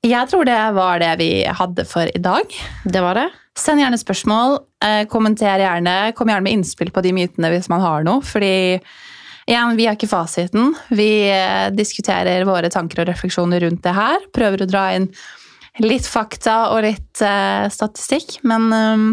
Jeg 0.06 0.30
tror 0.30 0.46
det 0.46 0.60
var 0.76 1.02
det 1.02 1.16
vi 1.18 1.30
hadde 1.50 1.86
for 1.90 2.06
i 2.06 2.22
dag. 2.22 2.46
Det 2.86 3.02
var 3.02 3.18
det. 3.18 3.26
Send 3.58 3.82
gjerne 3.82 3.98
spørsmål. 3.98 4.60
Eh, 4.84 5.04
kommenter 5.10 5.64
gjerne. 5.64 5.96
Kom 6.18 6.30
gjerne 6.30 6.46
med 6.46 6.60
innspill 6.60 6.92
på 6.94 7.02
de 7.02 7.14
mytene 7.16 7.50
hvis 7.54 7.72
man 7.72 7.82
har 7.82 8.06
noe. 8.06 8.22
Fordi 8.26 8.80
Igjen, 9.46 9.76
vi 9.78 9.86
har 9.86 9.94
ikke 9.94 10.10
fasiten. 10.10 10.72
Vi 10.90 11.30
eh, 11.30 11.70
diskuterer 11.70 12.48
våre 12.50 12.70
tanker 12.74 13.04
og 13.04 13.12
refleksjoner 13.12 13.62
rundt 13.62 13.84
det 13.86 13.94
her. 13.94 14.24
Prøver 14.34 14.64
å 14.64 14.70
dra 14.70 14.88
inn 14.98 15.06
litt 15.86 16.08
fakta 16.10 16.72
og 16.74 16.82
litt 16.86 17.22
uh, 17.22 17.68
statistikk. 17.70 18.40
Men 18.48 18.66
eh, 18.74 19.04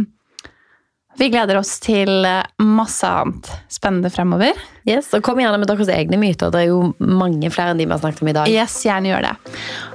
vi 1.18 1.28
gleder 1.32 1.58
oss 1.60 1.74
til 1.82 2.24
eh, 2.28 2.44
masse 2.62 3.08
annet 3.08 3.50
spennende 3.72 4.10
fremover. 4.12 4.58
Yes, 4.88 5.12
og 5.16 5.24
Kom 5.26 5.40
gjerne 5.42 5.60
med 5.60 5.70
deres 5.70 5.90
egne 5.92 6.18
myter. 6.20 6.52
Det 6.54 6.64
er 6.64 6.70
jo 6.72 6.92
mange 6.98 7.50
flere 7.52 7.74
enn 7.74 7.82
de 7.82 7.88
vi 7.88 7.94
har 7.94 8.02
snakket 8.02 8.24
om 8.24 8.32
i 8.32 8.38
dag. 8.38 8.52
Yes, 8.52 8.78
gjerne 8.86 9.12
gjør 9.12 9.28
det. 9.28 9.34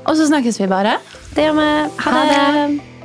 Og 0.06 0.13
så 0.19 0.30
snakkes 0.30 0.62
vi 0.62 0.69
bare. 0.71 0.99
Det 1.34 1.49
gjør 1.49 1.58
vi. 1.62 1.71
Ha 2.06 2.21
det. 2.32 2.97